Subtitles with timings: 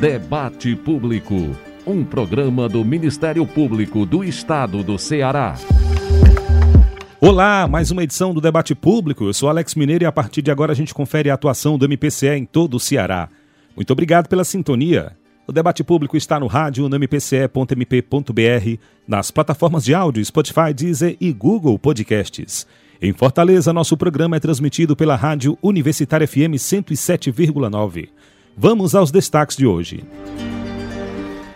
[0.00, 1.34] Debate Público,
[1.86, 5.54] um programa do Ministério Público do Estado do Ceará.
[7.18, 9.24] Olá, mais uma edição do Debate Público.
[9.24, 11.86] Eu sou Alex Mineiro e a partir de agora a gente confere a atuação do
[11.86, 13.30] MPCE em todo o Ceará.
[13.74, 15.16] Muito obrigado pela sintonia.
[15.46, 18.78] O debate público está no rádio, no mpce.mp.br,
[19.08, 22.66] nas plataformas de áudio Spotify, Deezer e Google Podcasts.
[23.00, 28.10] Em Fortaleza, nosso programa é transmitido pela Rádio Universitária FM 107,9.
[28.58, 30.02] Vamos aos destaques de hoje.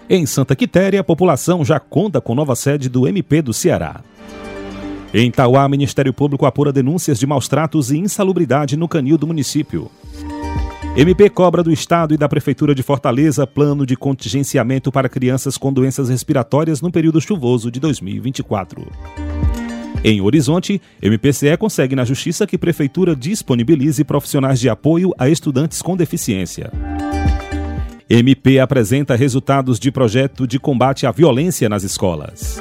[0.08, 4.02] Em Santa Quitéria, a população já conta com nova sede do MP do Ceará.
[5.14, 9.91] Em Tauá, Ministério Público apura denúncias de maus tratos e insalubridade no canil do município.
[10.94, 15.72] MP cobra do Estado e da Prefeitura de Fortaleza plano de contingenciamento para crianças com
[15.72, 18.86] doenças respiratórias no período chuvoso de 2024.
[20.05, 25.96] Em Horizonte, MPCE consegue na Justiça que Prefeitura disponibilize profissionais de apoio a estudantes com
[25.96, 26.70] deficiência.
[28.12, 32.61] MP apresenta resultados de projeto de combate à violência nas escolas.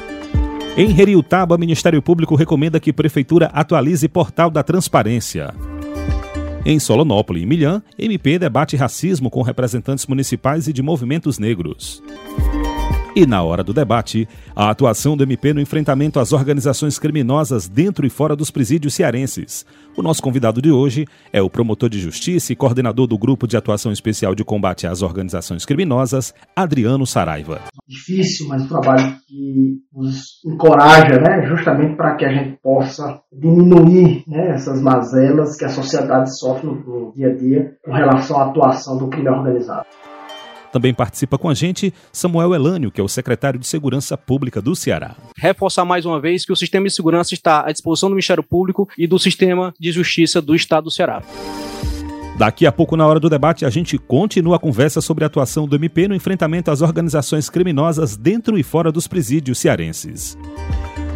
[0.76, 5.52] Em Heriutaba, Ministério Público recomenda que Prefeitura atualize portal da transparência.
[6.64, 12.00] Em Solonópolis e Milhã, MP debate racismo com representantes municipais e de movimentos negros.
[13.14, 18.06] E na hora do debate, a atuação do MP no enfrentamento às organizações criminosas dentro
[18.06, 19.66] e fora dos presídios cearenses.
[19.96, 23.56] O nosso convidado de hoje é o promotor de justiça e coordenador do Grupo de
[23.56, 27.62] Atuação Especial de Combate às Organizações Criminosas, Adriano Saraiva.
[27.88, 34.22] Difícil, mas um trabalho que nos encoraja, né, justamente para que a gente possa diminuir
[34.28, 38.96] né, essas mazelas que a sociedade sofre no dia a dia com relação à atuação
[38.96, 39.86] do crime organizado.
[40.72, 44.76] Também participa com a gente Samuel Elânio, que é o secretário de Segurança Pública do
[44.76, 45.16] Ceará.
[45.36, 48.88] Reforçar mais uma vez que o sistema de segurança está à disposição do Ministério Público
[48.96, 51.22] e do sistema de justiça do Estado do Ceará.
[52.38, 55.68] Daqui a pouco, na hora do debate, a gente continua a conversa sobre a atuação
[55.68, 60.38] do MP no enfrentamento às organizações criminosas dentro e fora dos presídios cearenses.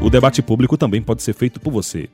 [0.02, 2.10] O debate público também pode ser feito por você.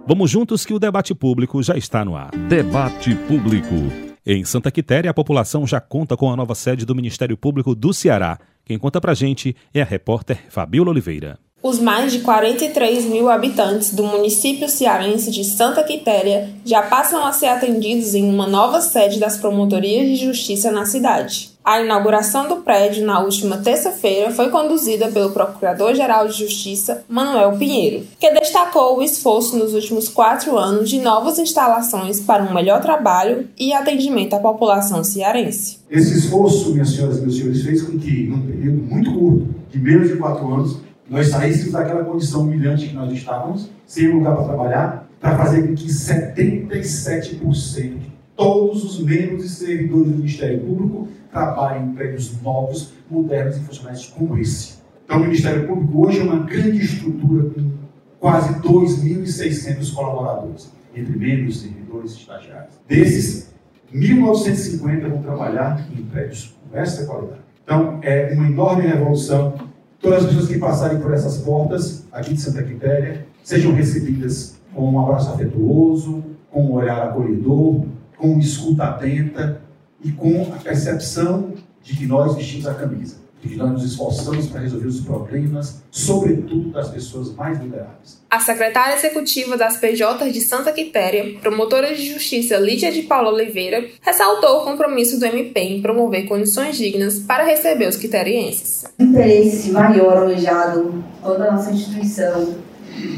[0.07, 2.31] Vamos juntos que o debate público já está no ar.
[2.49, 4.08] Debate Público.
[4.31, 7.95] Em Santa Quitéria, a população já conta com a nova sede do Ministério Público do
[7.95, 8.39] Ceará.
[8.63, 11.39] Quem conta pra gente é a repórter Fabiola Oliveira.
[11.63, 17.33] Os mais de 43 mil habitantes do município cearense de Santa Quitéria já passam a
[17.33, 21.51] ser atendidos em uma nova sede das promotorias de justiça na cidade.
[21.69, 28.07] A inauguração do prédio na última terça-feira foi conduzida pelo Procurador-Geral de Justiça, Manuel Pinheiro,
[28.19, 33.49] que destacou o esforço nos últimos quatro anos de novas instalações para um melhor trabalho
[33.59, 35.81] e atendimento à população cearense.
[35.91, 39.79] Esse esforço, minhas senhoras e meus senhores, fez com que, num período muito curto, de
[39.79, 44.45] menos de quatro anos, nós saíssemos daquela condição humilhante que nós estávamos, sem lugar para
[44.45, 51.09] trabalhar, para fazer com que 77% de todos os membros e servidores do Ministério Público
[51.33, 54.79] trabalhem em prédios novos, modernos e funcionais como esse.
[55.05, 57.73] Então, o Ministério Público hoje é uma grande estrutura com
[58.21, 62.75] quase 2.600 colaboradores, entre membros, servidores e estagiários.
[62.87, 63.53] Desses,
[63.93, 67.41] 1.950 vão trabalhar em prédios com essa qualidade.
[67.65, 69.55] Então, é uma enorme revolução.
[70.01, 74.93] Todas as pessoas que passarem por essas portas aqui de Santa Quitéria sejam recebidas com
[74.93, 77.85] um abraço afetuoso, com um olhar acolhedor,
[78.19, 79.61] com uma escuta atenta
[80.05, 84.47] e com a percepção de que nós vestimos a camisa, de que nós nos esforçamos
[84.49, 88.21] para resolver os problemas, sobretudo das pessoas mais vulneráveis.
[88.31, 93.87] A secretária executiva das PJ de Santa Quitéria, promotora de justiça Lídia de Paula Oliveira,
[94.03, 98.85] ressaltou o compromisso do MP em promover condições dignas para receber os quiterienses.
[98.99, 102.57] O interesse maior alojado toda a nossa instituição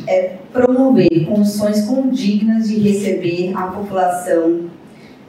[0.06, 4.70] é promover condições condignas de receber a população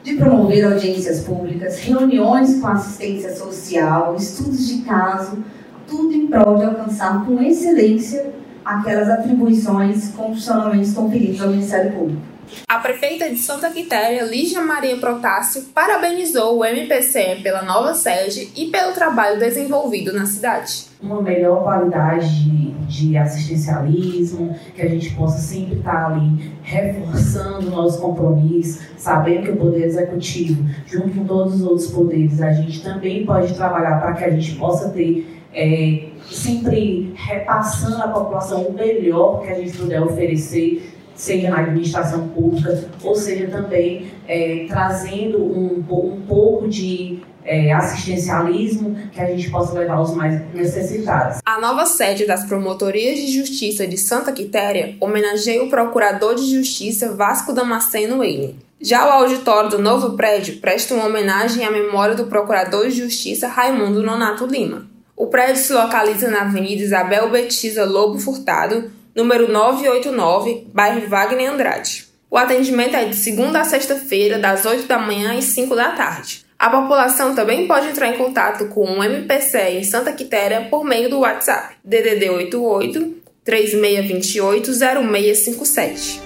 [0.02, 5.38] de promover audiências públicas, reuniões com assistência social, estudos de caso,
[5.86, 8.32] tudo em prol de alcançar com excelência
[8.64, 12.31] aquelas atribuições constitucionalmente conferidas ao Ministério Público.
[12.68, 18.66] A prefeita de Santa Quitéria, Lígia Maria Protássio, parabenizou o MPCE pela nova sede e
[18.66, 20.84] pelo trabalho desenvolvido na cidade.
[21.00, 28.00] Uma melhor qualidade de assistencialismo, que a gente possa sempre estar ali reforçando o nosso
[28.00, 33.24] compromisso, sabendo que o Poder Executivo, junto com todos os outros poderes, a gente também
[33.24, 39.42] pode trabalhar para que a gente possa ter é, sempre repassando à população o melhor
[39.42, 45.84] que a gente puder oferecer seja na administração pública, ou seja também é, trazendo um,
[45.88, 51.38] um pouco de é, assistencialismo que a gente possa levar aos mais necessitados.
[51.44, 57.14] A nova sede das Promotorias de Justiça de Santa Quitéria homenageia o Procurador de Justiça
[57.14, 58.56] Vasco Damasceno Eile.
[58.80, 63.46] Já o auditório do novo prédio presta uma homenagem à memória do Procurador de Justiça
[63.46, 64.90] Raimundo Nonato Lima.
[65.16, 72.06] O prédio se localiza na Avenida Isabel Betisa Lobo Furtado, número 989, bairro Wagner Andrade.
[72.30, 76.44] O atendimento é de segunda a sexta-feira, das 8 da manhã às 5 da tarde.
[76.58, 81.10] A população também pode entrar em contato com o MPC em Santa Quitéria por meio
[81.10, 86.22] do WhatsApp DDD 88 3628 0657.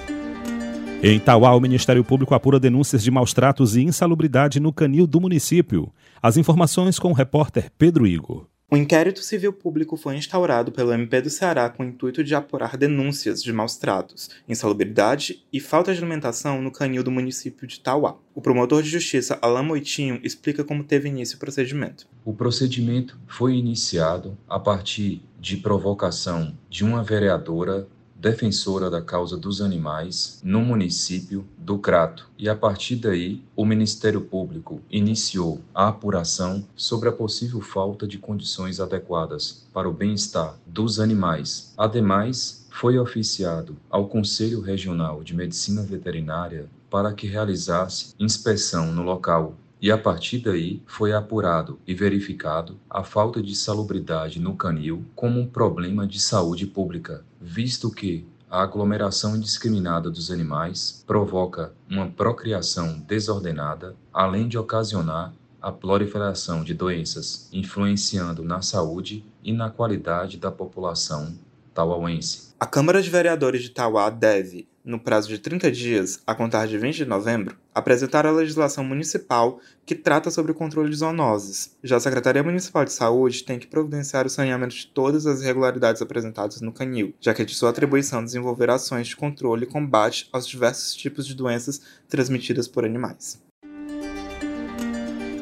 [1.01, 5.19] Em Tauá, o Ministério Público apura denúncias de maus tratos e insalubridade no canil do
[5.19, 5.91] município.
[6.21, 8.45] As informações com o repórter Pedro Igor.
[8.69, 12.75] Um inquérito civil público foi instaurado pelo MP do Ceará com o intuito de apurar
[12.75, 18.17] denúncias de maus tratos, insalubridade e falta de alimentação no canil do município de Tauá.
[18.35, 22.09] O promotor de justiça Alain Moitinho explica como teve início o procedimento.
[22.25, 27.87] O procedimento foi iniciado a partir de provocação de uma vereadora
[28.19, 32.27] defensora da causa dos animais no município do Crato.
[32.37, 38.17] E a partir daí, o Ministério Público iniciou a apuração sobre a possível falta de
[38.17, 41.73] condições adequadas para o bem-estar dos animais.
[41.77, 49.55] Ademais, foi oficiado ao Conselho Regional de Medicina Veterinária para que realizasse inspeção no local
[49.81, 55.39] e a partir daí foi apurado e verificado a falta de salubridade no canil como
[55.39, 62.99] um problema de saúde pública, visto que a aglomeração indiscriminada dos animais provoca uma procriação
[62.99, 70.51] desordenada, além de ocasionar a proliferação de doenças, influenciando na saúde e na qualidade da
[70.51, 71.37] população
[71.73, 72.53] tauauense.
[72.59, 76.77] A Câmara de Vereadores de Tauá deve, no prazo de 30 dias, a contar de
[76.77, 81.77] 20 de novembro, apresentar a legislação municipal que trata sobre o controle de zoonoses.
[81.83, 86.01] Já a Secretaria Municipal de Saúde tem que providenciar o saneamento de todas as irregularidades
[86.01, 90.27] apresentadas no canil, já que é de sua atribuição desenvolver ações de controle e combate
[90.33, 91.79] aos diversos tipos de doenças
[92.09, 93.39] transmitidas por animais.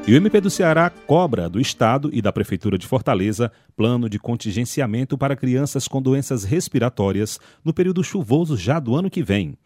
[0.07, 4.19] E o MP do Ceará cobra do Estado e da Prefeitura de Fortaleza plano de
[4.19, 9.57] contingenciamento para crianças com doenças respiratórias no período chuvoso já do ano que vem.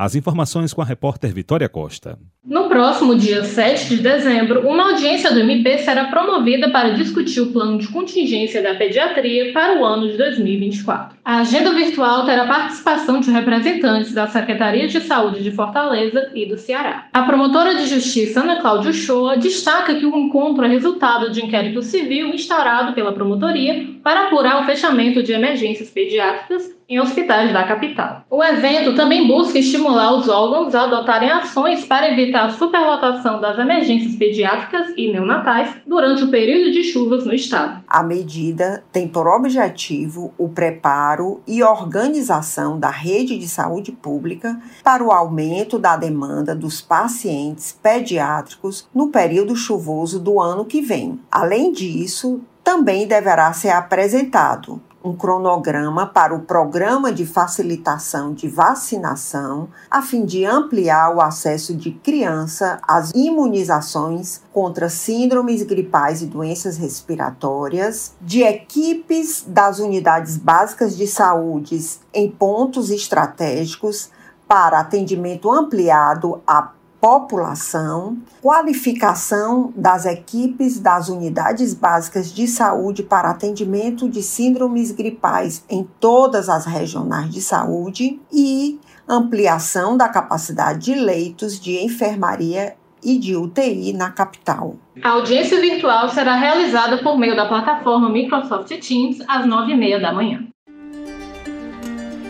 [0.00, 2.16] As informações com a repórter Vitória Costa.
[2.48, 7.52] No próximo dia 7 de dezembro, uma audiência do MP será promovida para discutir o
[7.52, 11.18] plano de contingência da pediatria para o ano de 2024.
[11.22, 16.56] A agenda virtual terá participação de representantes da Secretaria de Saúde de Fortaleza e do
[16.56, 17.08] Ceará.
[17.12, 21.82] A promotora de justiça Ana Cláudia Shoa destaca que o encontro é resultado de inquérito
[21.82, 28.24] civil instaurado pela promotoria para apurar o fechamento de emergências pediátricas em hospitais da capital.
[28.30, 33.58] O evento também busca estimular os órgãos a adotarem ações para evitar a superlotação das
[33.58, 37.82] emergências pediátricas e neonatais durante o período de chuvas no estado.
[37.88, 45.02] A medida tem por objetivo o preparo e organização da rede de saúde pública para
[45.02, 51.18] o aumento da demanda dos pacientes pediátricos no período chuvoso do ano que vem.
[51.30, 59.68] Além disso, também deverá ser apresentado um cronograma para o Programa de Facilitação de Vacinação,
[59.90, 66.76] a fim de ampliar o acesso de criança às imunizações contra síndromes gripais e doenças
[66.76, 71.78] respiratórias, de equipes das unidades básicas de saúde
[72.12, 74.10] em pontos estratégicos
[74.48, 84.08] para atendimento ampliado a população, qualificação das equipes das unidades básicas de saúde para atendimento
[84.08, 91.58] de síndromes gripais em todas as regionais de saúde e ampliação da capacidade de leitos
[91.58, 94.76] de enfermaria e de UTI na capital.
[95.02, 100.48] A audiência virtual será realizada por meio da plataforma Microsoft Teams às 9h30 da manhã.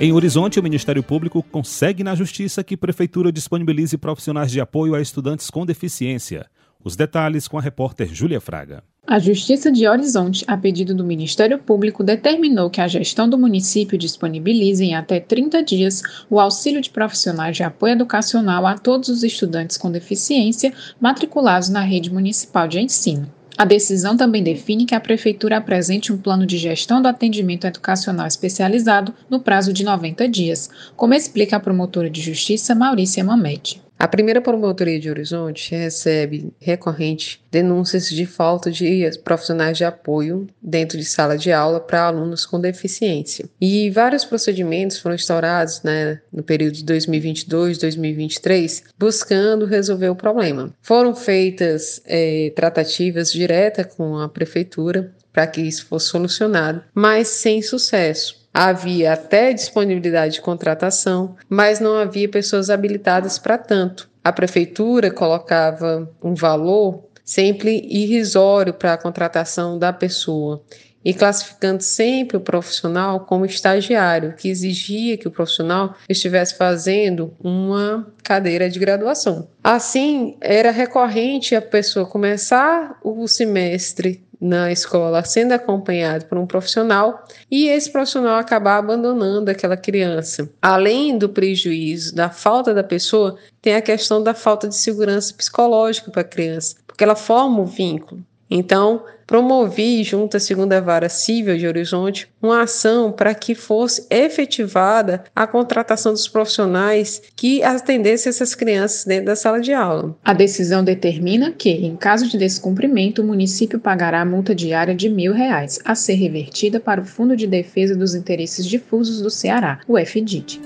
[0.00, 5.00] Em Horizonte, o Ministério Público consegue na Justiça que Prefeitura disponibilize profissionais de apoio a
[5.00, 6.46] estudantes com deficiência.
[6.84, 8.84] Os detalhes com a repórter Júlia Fraga.
[9.04, 13.98] A Justiça de Horizonte, a pedido do Ministério Público, determinou que a gestão do município
[13.98, 16.00] disponibilize em até 30 dias
[16.30, 21.80] o auxílio de profissionais de apoio educacional a todos os estudantes com deficiência matriculados na
[21.80, 23.37] rede municipal de ensino.
[23.58, 28.28] A decisão também define que a Prefeitura apresente um plano de gestão do atendimento educacional
[28.28, 33.82] especializado no prazo de 90 dias, como explica a promotora de justiça Maurícia Mamede.
[33.98, 40.96] A primeira promotoria de Horizonte recebe recorrente denúncias de falta de profissionais de apoio dentro
[40.96, 43.46] de sala de aula para alunos com deficiência.
[43.60, 50.72] E vários procedimentos foram instaurados né, no período de 2022-2023 buscando resolver o problema.
[50.80, 57.62] Foram feitas é, tratativas diretas com a prefeitura para que isso fosse solucionado, mas sem
[57.62, 58.47] sucesso.
[58.60, 64.10] Havia até disponibilidade de contratação, mas não havia pessoas habilitadas para tanto.
[64.24, 70.60] A prefeitura colocava um valor sempre irrisório para a contratação da pessoa
[71.04, 78.12] e classificando sempre o profissional como estagiário, que exigia que o profissional estivesse fazendo uma
[78.24, 79.48] cadeira de graduação.
[79.62, 87.24] Assim, era recorrente a pessoa começar o semestre na escola sendo acompanhado por um profissional
[87.50, 90.48] e esse profissional acabar abandonando aquela criança.
[90.62, 96.10] Além do prejuízo da falta da pessoa, tem a questão da falta de segurança psicológica
[96.10, 98.22] para a criança, porque ela forma o vínculo.
[98.50, 105.24] Então, promovi, junto à segunda vara civil de Horizonte, uma ação para que fosse efetivada
[105.36, 110.16] a contratação dos profissionais que atendessem essas crianças dentro da sala de aula.
[110.24, 115.10] A decisão determina que, em caso de descumprimento, o município pagará a multa diária de
[115.10, 119.80] mil reais, a ser revertida para o Fundo de Defesa dos Interesses Difusos do Ceará,
[119.86, 120.60] o FDIT.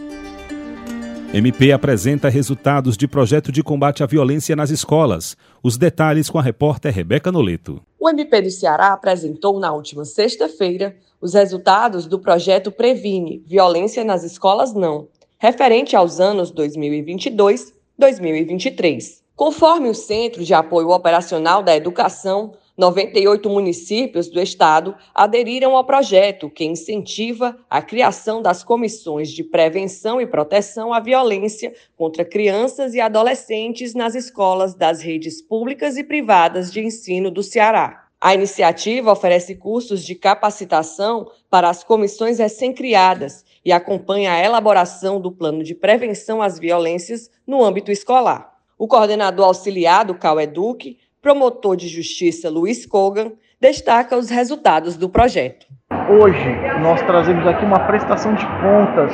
[1.35, 5.35] MP apresenta resultados de projeto de combate à violência nas escolas.
[5.63, 7.81] Os detalhes com a repórter Rebeca Noleto.
[7.99, 14.25] O MP do Ceará apresentou na última sexta-feira os resultados do projeto Previne Violência nas
[14.25, 15.09] Escolas Não,
[15.39, 19.23] referente aos anos 2022-2023.
[19.35, 26.51] Conforme o Centro de Apoio Operacional da Educação, 98 municípios do estado aderiram ao projeto
[26.51, 33.01] que incentiva a criação das comissões de prevenção e proteção à violência contra crianças e
[33.01, 38.09] adolescentes nas escolas das redes públicas e privadas de ensino do Ceará.
[38.21, 45.31] A iniciativa oferece cursos de capacitação para as comissões recém-criadas e acompanha a elaboração do
[45.31, 48.53] plano de prevenção às violências no âmbito escolar.
[48.77, 55.67] O coordenador auxiliar do CAUEDUC promotor de justiça Luiz Kogan, destaca os resultados do projeto.
[56.09, 59.13] Hoje, nós trazemos aqui uma prestação de contas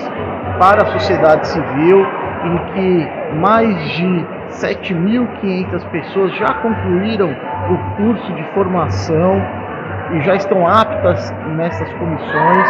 [0.58, 2.00] para a sociedade civil,
[2.44, 9.34] em que mais de 7.500 pessoas já concluíram o curso de formação
[10.14, 12.68] e já estão aptas nessas comissões.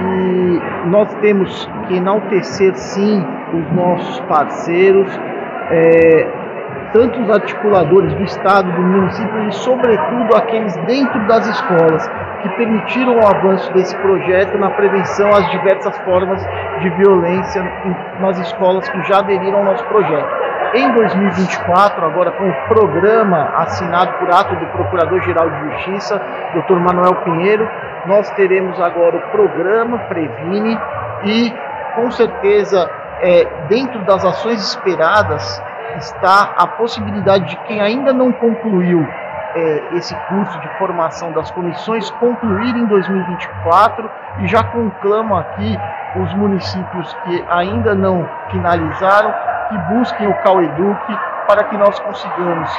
[0.00, 5.08] E nós temos que enaltecer, sim, os nossos parceiros.
[5.70, 6.43] É,
[6.94, 12.08] tanto os articuladores do Estado, do município e, sobretudo, aqueles dentro das escolas,
[12.40, 16.40] que permitiram o avanço desse projeto na prevenção às diversas formas
[16.80, 17.62] de violência
[18.20, 20.28] nas escolas que já aderiram ao nosso projeto.
[20.72, 26.22] Em 2024, agora com o programa assinado por ato do Procurador-Geral de Justiça,
[26.54, 26.76] Dr.
[26.76, 27.68] Manuel Pinheiro,
[28.06, 30.78] nós teremos agora o programa Previne
[31.24, 31.52] e,
[31.96, 32.88] com certeza,
[33.20, 35.62] é, dentro das ações esperadas,
[35.96, 39.06] está a possibilidade de quem ainda não concluiu
[39.54, 44.10] é, esse curso de formação das comissões concluir em 2024
[44.40, 45.78] e já conclamo aqui
[46.16, 49.32] os municípios que ainda não finalizaram
[49.68, 52.70] que busquem o CauEduc para que nós consigamos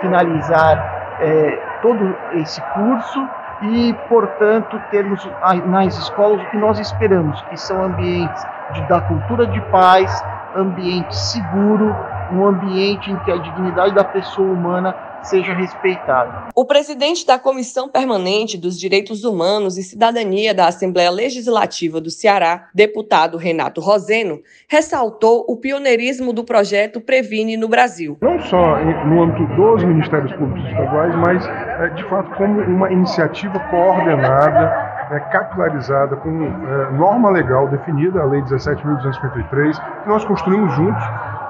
[0.00, 3.28] finalizar é, todo esse curso
[3.62, 5.26] e, portanto, termos
[5.66, 11.16] nas escolas o que nós esperamos, que são ambientes de, da cultura de paz, ambiente
[11.16, 11.94] seguro,
[12.32, 16.48] um ambiente em que a dignidade da pessoa humana seja respeitada.
[16.54, 22.68] O presidente da Comissão Permanente dos Direitos Humanos e Cidadania da Assembleia Legislativa do Ceará,
[22.74, 28.18] deputado Renato Roseno, ressaltou o pioneirismo do projeto Previne no Brasil.
[28.20, 28.76] Não só
[29.06, 35.20] no âmbito dos Ministérios Públicos Estaduais, mas é, de fato como uma iniciativa coordenada é,
[35.30, 41.04] capilarizada com é, norma legal definida, a Lei 17.253, que nós construímos juntos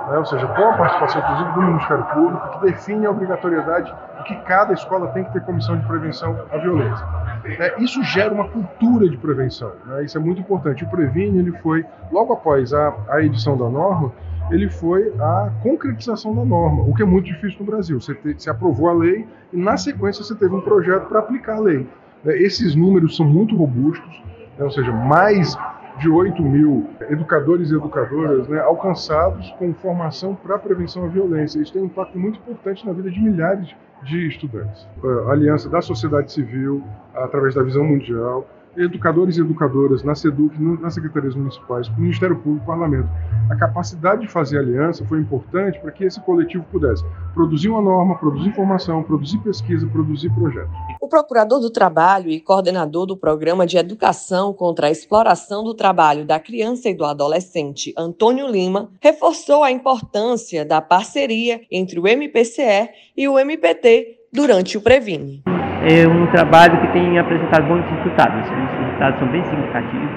[0.09, 4.25] né, ou seja, com a participação inclusive do Ministério Público, que define a obrigatoriedade de
[4.25, 7.07] que cada escola tem que ter comissão de prevenção à violência.
[7.45, 10.85] É, isso gera uma cultura de prevenção, né, isso é muito importante.
[10.85, 14.13] O Previne ele foi, logo após a, a edição da norma,
[14.51, 18.01] ele foi a concretização da norma, o que é muito difícil no Brasil.
[18.01, 21.57] Você, te, você aprovou a lei e, na sequência, você teve um projeto para aplicar
[21.57, 21.87] a lei.
[22.27, 24.23] É, esses números são muito robustos,
[24.59, 25.57] né, ou seja, mais
[25.99, 31.61] de 8 mil educadores e educadoras né, alcançados com formação para prevenção à violência.
[31.61, 34.87] Isso tem um impacto muito importante na vida de milhares de estudantes.
[35.29, 36.83] A aliança da sociedade civil,
[37.15, 38.47] através da visão mundial,
[38.77, 43.09] educadores e educadoras na SEDUC, nas secretarias municipais, Ministério Público, Parlamento.
[43.51, 47.05] A capacidade de fazer aliança foi importante para que esse coletivo pudesse
[47.35, 50.73] produzir uma norma, produzir informação, produzir pesquisa, produzir projetos.
[51.01, 56.25] O procurador do trabalho e coordenador do programa de educação contra a exploração do trabalho
[56.25, 62.91] da criança e do adolescente, Antônio Lima, reforçou a importância da parceria entre o MPCE
[63.17, 65.54] e o MPT durante o Previne
[65.85, 68.41] é um trabalho que tem apresentado bons resultados.
[68.41, 70.09] Os resultados são bem significativos,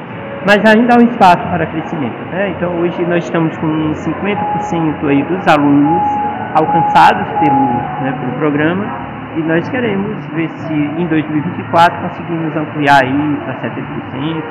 [0.46, 2.18] mas ainda há um espaço para crescimento.
[2.32, 2.50] Né?
[2.56, 6.04] Então, hoje nós estamos com 50% aí dos alunos
[6.56, 7.66] alcançados pelo,
[8.02, 8.86] né, pelo programa
[9.36, 14.44] e nós queremos ver se em 2024 conseguimos ampliar aí para 70%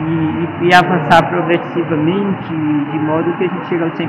[0.00, 4.08] e, e, e avançar progressivamente de modo que a gente chegue aos 100%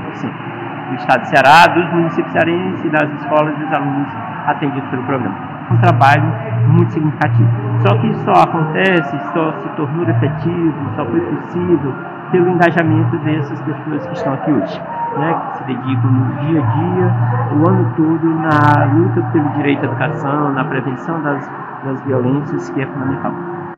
[0.89, 4.07] do estado de Ceará, dos municípios cearenses, das escolas e dos alunos
[4.47, 6.23] atendidos pelo programa um trabalho
[6.67, 7.49] muito significativo.
[7.81, 11.93] Só que isso só acontece, só se tornou efetivo, só foi possível
[12.31, 14.81] pelo engajamento dessas pessoas que estão aqui hoje,
[15.17, 19.81] né, que se dedicam no dia a dia, o ano todo, na luta pelo direito
[19.81, 21.47] à educação, na prevenção das,
[21.83, 23.31] das violências, que é fundamental.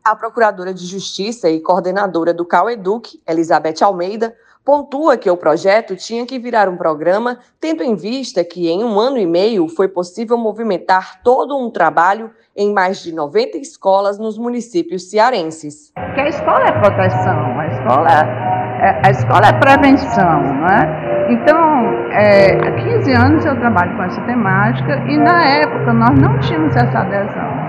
[0.04, 4.34] A Procuradora de Justiça e coordenadora do CalEduc, Elizabeth Almeida,
[4.66, 9.00] pontua que o projeto tinha que virar um programa, tendo em vista que em um
[9.00, 14.38] ano e meio foi possível movimentar todo um trabalho em mais de 90 escolas nos
[14.40, 15.92] municípios cearenses.
[16.16, 18.46] Que a escola é proteção, a escola
[18.82, 21.06] é, a escola é prevenção, não é?
[21.30, 21.58] Então,
[22.12, 26.76] é, há 15 anos eu trabalho com essa temática e na época nós não tínhamos
[26.76, 27.66] essa adesão.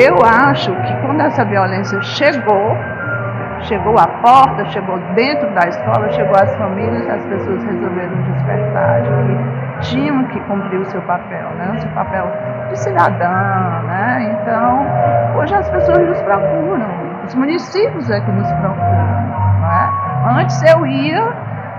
[0.00, 2.76] Eu acho que quando essa violência chegou,
[3.62, 9.08] chegou à porta, chegou dentro da escola, chegou às famílias, as pessoas resolveram despertar de
[9.08, 11.72] que tinham que cumprir o seu papel, né?
[11.74, 12.30] o seu papel
[12.68, 13.82] de cidadã.
[13.86, 14.36] Né?
[14.40, 14.86] Então,
[15.36, 16.86] hoje as pessoas nos procuram,
[17.24, 19.22] os municípios é que nos procuram.
[19.60, 19.90] Né?
[20.38, 21.24] Antes eu ia,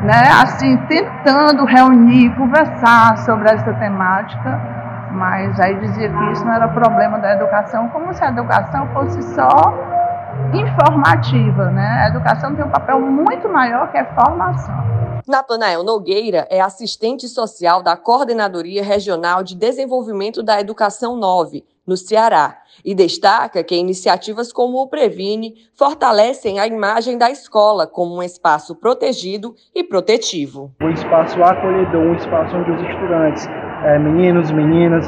[0.01, 4.59] né, assim, tentando reunir, conversar sobre essa temática,
[5.11, 9.21] mas aí dizia que isso não era problema da educação, como se a educação fosse
[9.35, 9.92] só
[10.53, 12.05] informativa, né?
[12.05, 15.03] A educação tem um papel muito maior que a formação.
[15.27, 22.57] Natanael Nogueira é assistente social da Coordenadoria Regional de Desenvolvimento da Educação 9, no Ceará,
[22.83, 28.75] e destaca que iniciativas como o Previne fortalecem a imagem da escola como um espaço
[28.75, 30.71] protegido e protetivo.
[30.81, 33.47] Um espaço acolhedor, um espaço onde os estudantes,
[33.85, 35.07] é, meninos, meninas,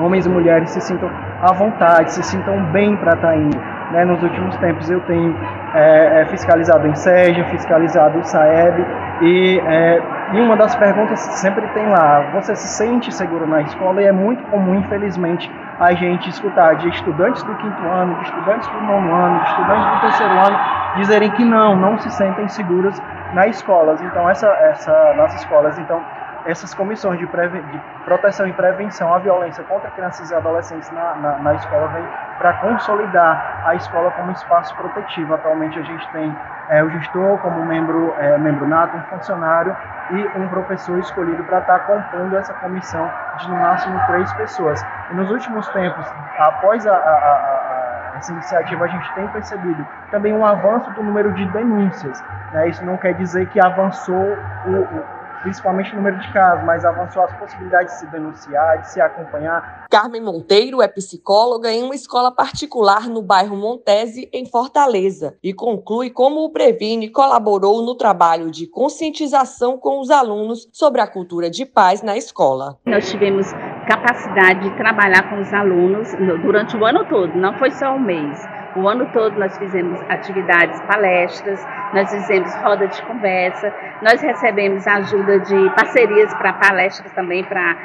[0.00, 1.08] homens e mulheres se sintam
[1.42, 5.34] à vontade, se sintam bem para estar indo né, nos últimos tempos eu tenho
[5.72, 8.84] é, fiscalizado o INSEG, fiscalizado o SAEB
[9.22, 10.02] e, é,
[10.32, 14.02] e uma das perguntas sempre tem lá, você se sente seguro na escola?
[14.02, 18.68] E é muito comum, infelizmente, a gente escutar de estudantes do quinto ano, de estudantes
[18.68, 20.58] do nono ano, de estudantes do terceiro ano,
[20.96, 23.00] dizerem que não, não se sentem seguros
[23.32, 24.00] nas escolas.
[24.02, 26.00] Então, essa, essa, nas escolas, então,
[26.46, 31.38] essas comissões de, de, proteção e prevenção à violência contra crianças e adolescentes na, na,
[31.38, 32.04] na escola vem
[32.38, 35.34] para consolidar a escola como espaço protetivo.
[35.34, 36.36] Atualmente a gente tem
[36.68, 39.74] é, o gestor como membro, é, membro nato, um funcionário
[40.10, 44.84] e um professor escolhido para estar tá compondo essa comissão de no máximo três pessoas.
[45.10, 46.06] E nos últimos tempos,
[46.38, 51.32] após a, a, a, essa iniciativa, a gente tem percebido também um avanço do número
[51.32, 52.22] de denúncias.
[52.52, 52.68] Né?
[52.68, 55.04] Isso não quer dizer que avançou o,
[55.44, 59.84] principalmente o número de casos, mas avançou as possibilidades de se denunciar, de se acompanhar.
[59.90, 66.10] Carmen Monteiro é psicóloga em uma escola particular no bairro Montese, em Fortaleza, e conclui
[66.10, 71.66] como o Previne colaborou no trabalho de conscientização com os alunos sobre a cultura de
[71.66, 72.78] paz na escola.
[72.86, 73.46] Nós tivemos
[73.86, 76.08] capacidade de trabalhar com os alunos
[76.42, 78.53] durante o ano todo, não foi só um mês.
[78.76, 85.38] O ano todo nós fizemos atividades, palestras, nós fizemos roda de conversa, nós recebemos ajuda
[85.38, 87.76] de parcerias para palestras também para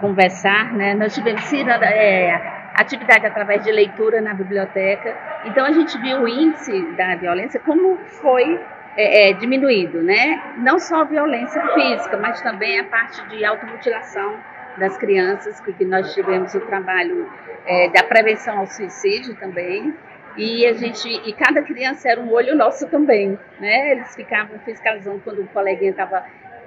[0.00, 0.94] conversar, né?
[0.94, 2.34] Nós tivemos é,
[2.74, 5.16] atividade através de leitura na biblioteca.
[5.46, 8.60] Então a gente viu o índice da violência como foi
[8.96, 10.42] é, é, diminuído, né?
[10.58, 14.36] Não só a violência física, mas também a parte de automutilação
[14.76, 17.28] das crianças, que nós tivemos o trabalho
[17.64, 19.94] é, da prevenção ao suicídio também.
[20.36, 23.92] E a gente, e cada criança era um olho nosso também, né?
[23.92, 26.24] Eles ficavam fiscalizando quando o coleguinha estava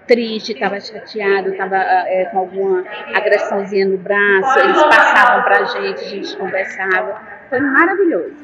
[0.07, 5.99] triste, estava chateado, estava é, com alguma agressãozinha no braço, eles passavam para a gente,
[5.99, 7.21] a gente conversava.
[7.49, 8.35] Foi maravilhoso.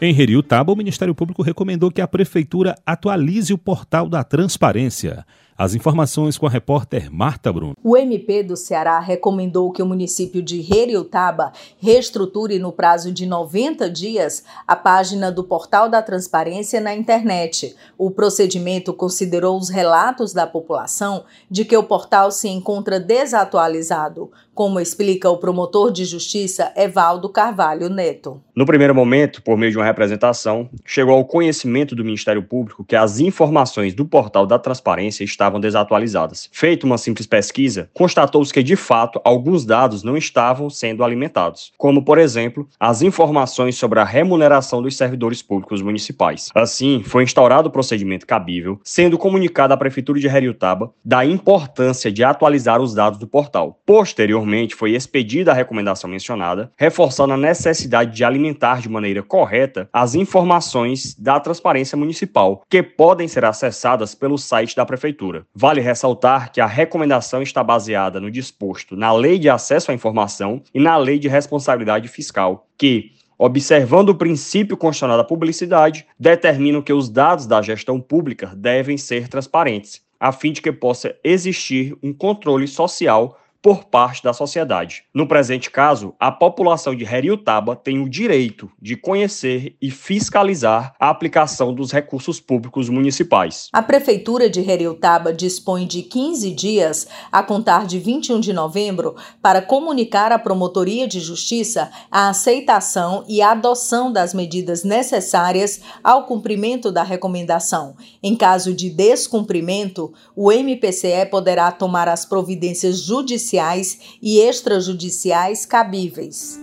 [0.00, 5.24] Em Heriutaba, o Ministério Público recomendou que a Prefeitura atualize o portal da transparência.
[5.62, 7.74] As informações com a repórter Marta Bruno.
[7.84, 13.88] O MP do Ceará recomendou que o município de Heriutaba reestruture no prazo de 90
[13.88, 17.76] dias a página do Portal da Transparência na internet.
[17.96, 24.80] O procedimento considerou os relatos da população de que o portal se encontra desatualizado, como
[24.80, 28.42] explica o promotor de justiça Evaldo Carvalho Neto.
[28.54, 32.96] No primeiro momento, por meio de uma representação, chegou ao conhecimento do Ministério Público que
[32.96, 36.48] as informações do portal da transparência estavam desatualizadas.
[36.52, 42.04] Feita uma simples pesquisa, constatou-se que, de fato, alguns dados não estavam sendo alimentados, como,
[42.04, 46.48] por exemplo, as informações sobre a remuneração dos servidores públicos municipais.
[46.54, 52.24] Assim, foi instaurado o procedimento cabível, sendo comunicado à Prefeitura de Heriutaba da importância de
[52.24, 53.80] atualizar os dados do portal.
[53.84, 60.14] Posteriormente, foi expedida a recomendação mencionada, reforçando a necessidade de alimentar de maneira correta as
[60.14, 65.41] informações da transparência municipal, que podem ser acessadas pelo site da Prefeitura.
[65.54, 70.62] Vale ressaltar que a recomendação está baseada no disposto na Lei de Acesso à Informação
[70.74, 76.92] e na Lei de Responsabilidade Fiscal, que, observando o princípio constitucional da publicidade, determinam que
[76.92, 82.12] os dados da gestão pública devem ser transparentes, a fim de que possa existir um
[82.12, 85.04] controle social por parte da sociedade.
[85.14, 91.08] No presente caso, a população de Heriutaba tem o direito de conhecer e fiscalizar a
[91.08, 93.68] aplicação dos recursos públicos municipais.
[93.72, 99.62] A Prefeitura de Heriutaba dispõe de 15 dias, a contar de 21 de novembro, para
[99.62, 107.04] comunicar à Promotoria de Justiça a aceitação e adoção das medidas necessárias ao cumprimento da
[107.04, 107.94] recomendação.
[108.20, 116.60] Em caso de descumprimento, o MPCE poderá tomar as providências judiciais judiciais e extrajudiciais cabíveis.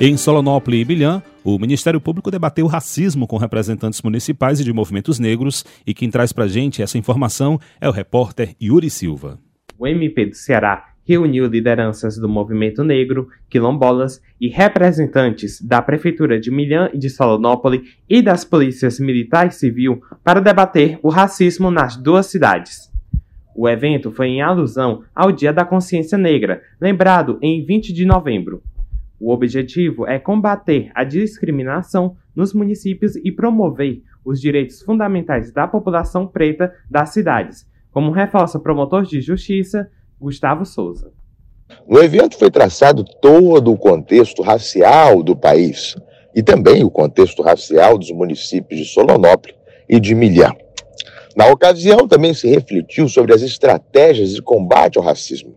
[0.00, 5.18] Em Solonópolis e Bilhã, o Ministério Público debateu racismo com representantes municipais e de movimentos
[5.18, 9.40] negros e quem traz para gente essa informação é o repórter Yuri Silva.
[9.78, 16.50] O MP do Ceará reuniu lideranças do movimento negro, quilombolas e representantes da Prefeitura de
[16.50, 21.96] Milhã e de Solonópolis e das polícias militar e civil para debater o racismo nas
[21.96, 22.88] duas cidades.
[23.60, 28.62] O evento foi em alusão ao Dia da Consciência Negra, lembrado em 20 de novembro.
[29.18, 36.24] O objetivo é combater a discriminação nos municípios e promover os direitos fundamentais da população
[36.24, 39.90] preta das cidades, como reforça o promotor de justiça
[40.20, 41.12] Gustavo Souza.
[41.88, 45.96] No evento foi traçado todo o contexto racial do país
[46.32, 49.56] e também o contexto racial dos municípios de Solonópolis
[49.88, 50.56] e de Milhão.
[51.38, 55.54] Na ocasião, também se refletiu sobre as estratégias de combate ao racismo.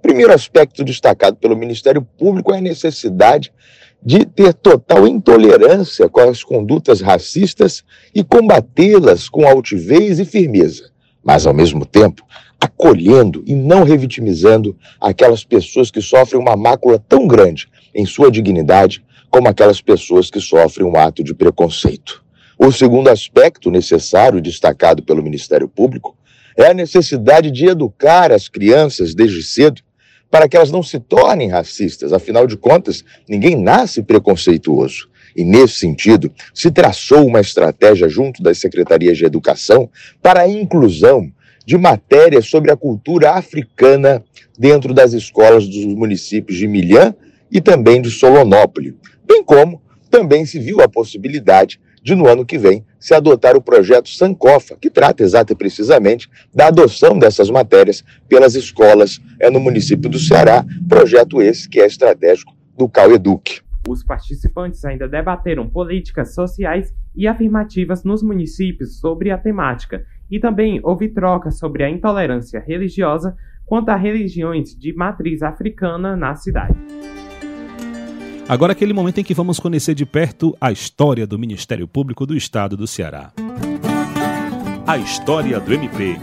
[0.00, 3.52] Primeiro aspecto destacado pelo Ministério Público é a necessidade
[4.00, 7.82] de ter total intolerância com as condutas racistas
[8.14, 12.24] e combatê-las com altivez e firmeza, mas, ao mesmo tempo,
[12.60, 19.04] acolhendo e não revitimizando aquelas pessoas que sofrem uma mácula tão grande em sua dignidade
[19.28, 22.23] como aquelas pessoas que sofrem um ato de preconceito.
[22.58, 26.16] O segundo aspecto necessário destacado pelo Ministério Público
[26.56, 29.82] é a necessidade de educar as crianças desde cedo
[30.30, 32.12] para que elas não se tornem racistas.
[32.12, 35.08] Afinal de contas, ninguém nasce preconceituoso.
[35.36, 39.90] E, nesse sentido, se traçou uma estratégia junto das secretarias de educação
[40.22, 41.28] para a inclusão
[41.66, 44.22] de matérias sobre a cultura africana
[44.56, 47.14] dentro das escolas dos municípios de Milhã
[47.50, 48.94] e também de Solonópolis,
[49.26, 53.62] bem como também se viu a possibilidade de no ano que vem se adotar o
[53.62, 59.58] projeto Sankofa, que trata exata e precisamente da adoção dessas matérias pelas escolas é no
[59.58, 63.62] município do Ceará, projeto esse que é estratégico do CalEduc.
[63.88, 70.80] Os participantes ainda debateram políticas sociais e afirmativas nos municípios sobre a temática e também
[70.82, 76.76] houve troca sobre a intolerância religiosa quanto a religiões de matriz africana na cidade.
[78.46, 82.36] Agora aquele momento em que vamos conhecer de perto a história do Ministério Público do
[82.36, 83.32] Estado do Ceará.
[84.86, 86.18] A história do MP.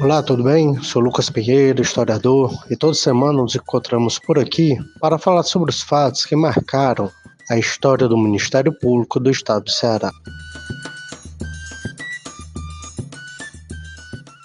[0.00, 0.82] Olá, tudo bem?
[0.82, 5.80] Sou Lucas Pinheiro, historiador, e toda semana nos encontramos por aqui para falar sobre os
[5.80, 7.08] fatos que marcaram
[7.48, 10.10] a história do Ministério Público do Estado do Ceará.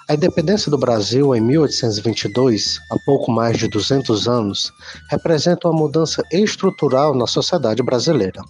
[0.09, 4.71] A independência do Brasil em 1822, há pouco mais de 200 anos,
[5.09, 8.41] representa uma mudança estrutural na sociedade brasileira.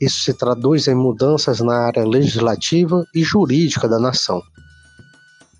[0.00, 4.42] Isso se traduz em mudanças na área legislativa e jurídica da nação.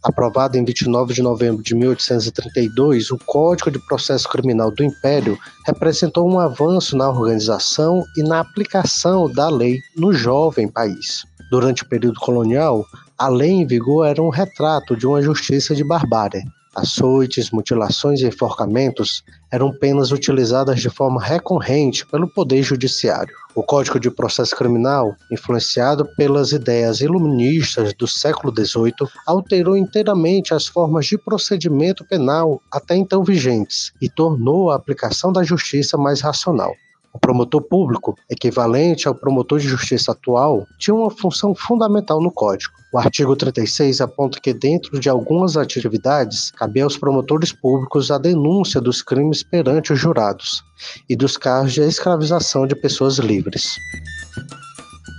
[0.03, 6.27] Aprovado em 29 de novembro de 1832, o Código de Processo Criminal do Império representou
[6.27, 11.27] um avanço na organização e na aplicação da lei no jovem país.
[11.51, 12.87] Durante o período colonial,
[13.17, 16.43] a lei em vigor era um retrato de uma justiça de barbárie.
[16.75, 19.23] Açoites, mutilações e enforcamentos
[19.53, 23.33] eram penas utilizadas de forma recorrente pelo Poder Judiciário.
[23.55, 30.67] O Código de Processo Criminal, influenciado pelas ideias iluministas do século XVIII, alterou inteiramente as
[30.67, 36.75] formas de procedimento penal até então vigentes e tornou a aplicação da justiça mais racional.
[37.15, 42.75] O promotor público, equivalente ao promotor de justiça atual, tinha uma função fundamental no Código.
[42.93, 48.81] O artigo 36 aponta que, dentro de algumas atividades, cabia aos promotores públicos a denúncia
[48.81, 50.65] dos crimes perante os jurados
[51.09, 53.77] e dos casos de escravização de pessoas livres.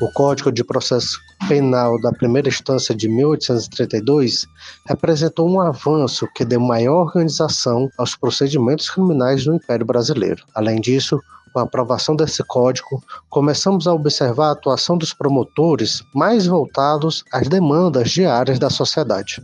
[0.01, 4.45] O Código de Processo Penal da primeira instância de 1832
[4.85, 10.43] representou um avanço que deu maior organização aos procedimentos criminais no Império Brasileiro.
[10.53, 11.17] Além disso,
[11.55, 17.47] com a aprovação desse código, começamos a observar a atuação dos promotores mais voltados às
[17.47, 19.41] demandas diárias da sociedade.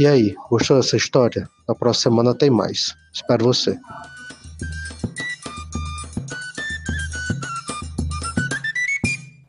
[0.00, 1.48] E aí, gostou dessa história?
[1.68, 2.96] Na próxima semana tem mais.
[3.14, 3.78] Espero você.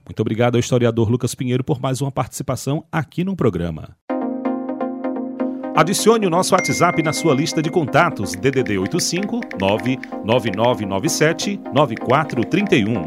[0.05, 3.97] Muito obrigado ao historiador Lucas Pinheiro por mais uma participação aqui no programa.
[5.79, 13.05] Adicione o nosso WhatsApp na sua lista de contatos DDD 85 99997 9431.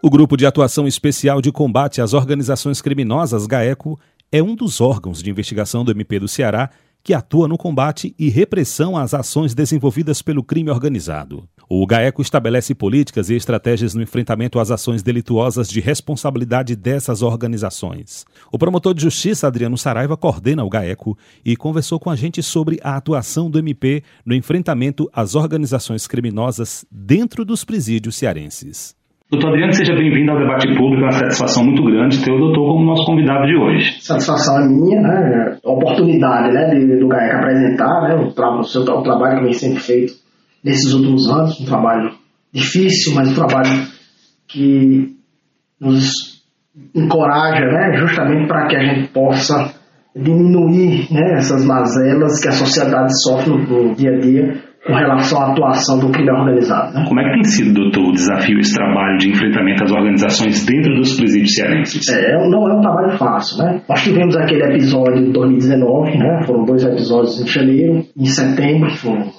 [0.01, 3.99] O Grupo de Atuação Especial de Combate às Organizações Criminosas, GAECO,
[4.31, 6.71] é um dos órgãos de investigação do MP do Ceará
[7.05, 11.47] que atua no combate e repressão às ações desenvolvidas pelo crime organizado.
[11.69, 18.25] O GAECO estabelece políticas e estratégias no enfrentamento às ações delituosas de responsabilidade dessas organizações.
[18.51, 21.15] O promotor de justiça Adriano Saraiva coordena o GAECO
[21.45, 26.85] e conversou com a gente sobre a atuação do MP no enfrentamento às organizações criminosas
[26.89, 28.95] dentro dos presídios cearenses.
[29.31, 32.73] Doutor Adriano, seja bem-vindo ao debate público, é uma satisfação muito grande ter o doutor
[32.73, 33.99] como nosso convidado de hoje.
[33.99, 35.57] Satisfação é minha, né?
[35.63, 39.53] Oportunidade né, de, do GAEC apresentar né, o, tra o, seu, o trabalho que vem
[39.53, 40.13] sendo feito
[40.63, 42.11] nesses últimos anos, um trabalho
[42.53, 43.87] difícil, mas um trabalho
[44.47, 45.15] que
[45.81, 46.43] nos
[46.93, 49.73] encoraja né, justamente para que a gente possa
[50.15, 55.41] diminuir né, essas mazelas que a sociedade sofre no, no dia a dia com relação
[55.41, 56.93] à atuação do crime organizado.
[56.93, 57.05] Né?
[57.07, 60.95] Como é que tem sido, doutor, o desafio, esse trabalho de enfrentamento às organizações dentro
[60.95, 62.07] dos presídios cearenses?
[62.09, 63.81] É, não é um trabalho fácil, né?
[63.89, 66.43] Nós tivemos aquele episódio em 2019, né?
[66.45, 68.87] Foram dois episódios em janeiro, em setembro,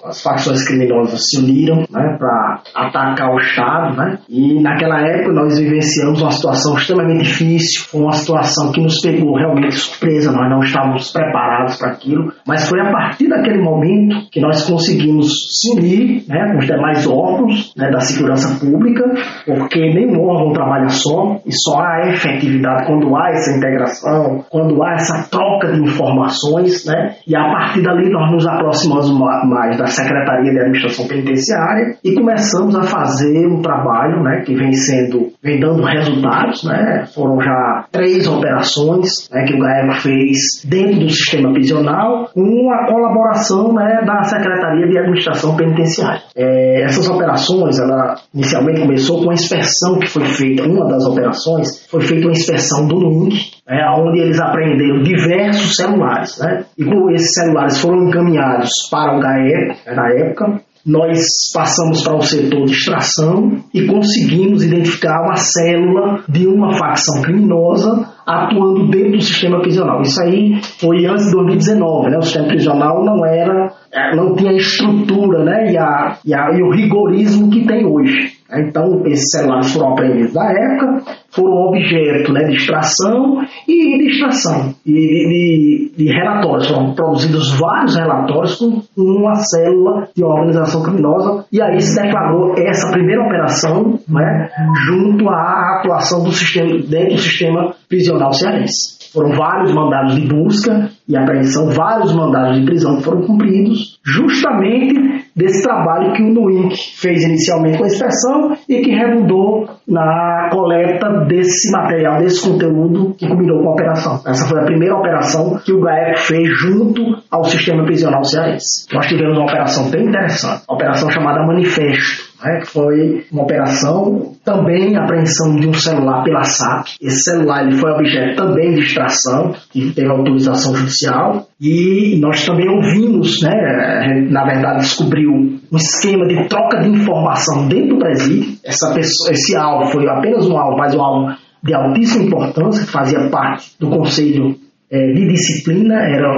[0.05, 2.17] as facções criminosas se uniram, né?
[2.19, 4.19] Para atacar o Estado, né?
[4.29, 9.75] E naquela época nós vivenciamos uma situação extremamente difícil, uma situação que nos pegou realmente
[9.77, 14.69] surpresa, nós não estávamos preparados para aquilo, mas foi a partir daquele momento que nós
[14.69, 19.05] conseguimos se unir né, com os demais órgãos né, da segurança pública,
[19.44, 24.94] porque nenhum órgão trabalha só e só há efetividade quando há essa integração, quando há
[24.94, 29.11] essa troca de informações, né, e a partir dali nós nos aproximamos
[29.44, 34.72] mais da Secretaria de Administração Penitenciária e começamos a fazer um trabalho né, que vem
[34.72, 37.07] sendo vem dando resultados, né?
[37.15, 42.87] Foram já três operações né, que o GAECO fez dentro do sistema prisional com a
[42.87, 46.23] colaboração né, da Secretaria de Administração Penitenciária.
[46.37, 51.87] É, essas operações, ela inicialmente começou com a inspeção que foi feita, uma das operações
[51.89, 56.65] foi feita uma inspeção do NUNC, né, onde eles apreenderam diversos celulares, né?
[56.77, 61.18] E com esses celulares foram encaminhados para o GAECO, né, na época, nós
[61.53, 68.09] passamos para o setor de extração e conseguimos identificar uma célula de uma facção criminosa
[68.25, 70.01] atuando dentro do sistema prisional.
[70.03, 72.18] Isso aí foi antes de 2019, né?
[72.18, 75.72] O sistema prisional não era, é, não tinha a estrutura, né?
[75.72, 78.36] E, a, e, a, e o rigorismo que tem hoje.
[78.53, 84.75] Então, esses celulares foram apreendidos na época, foram objeto né, de extração e de extração
[84.87, 86.69] e de, de, de, relatórios.
[86.69, 92.91] Foram produzidos vários relatórios com uma célula de organização criminosa e aí se declarou essa
[92.93, 94.49] primeira operação né,
[94.87, 98.96] junto à atuação do sistema, dentro do sistema prisional cearense.
[99.12, 105.62] Foram vários mandados de busca e apreensão, vários mandados de prisão foram cumpridos, justamente desse
[105.62, 111.71] trabalho que o NUIC fez inicialmente com a inspeção e que redundou na coleta desse
[111.71, 114.21] material, desse conteúdo que combinou com a operação.
[114.27, 118.87] Essa foi a primeira operação que o GAEC fez junto ao sistema prisional cearense.
[118.92, 124.35] Nós tivemos uma operação bem interessante, uma operação chamada Manifesto, né, que foi uma operação
[124.44, 126.96] também apreensão de um celular pela SAP.
[127.01, 132.68] Esse celular ele foi objeto também de extração, que teve autorização judicial, e nós também
[132.68, 138.57] ouvimos, né, na verdade descobriu um esquema de troca de informação dentro do presídio.
[138.64, 142.92] Essa pessoa, esse alvo foi apenas um alvo, mas um alvo de altíssima importância, que
[142.92, 144.57] fazia parte do conselho
[144.90, 146.31] é, de disciplina, era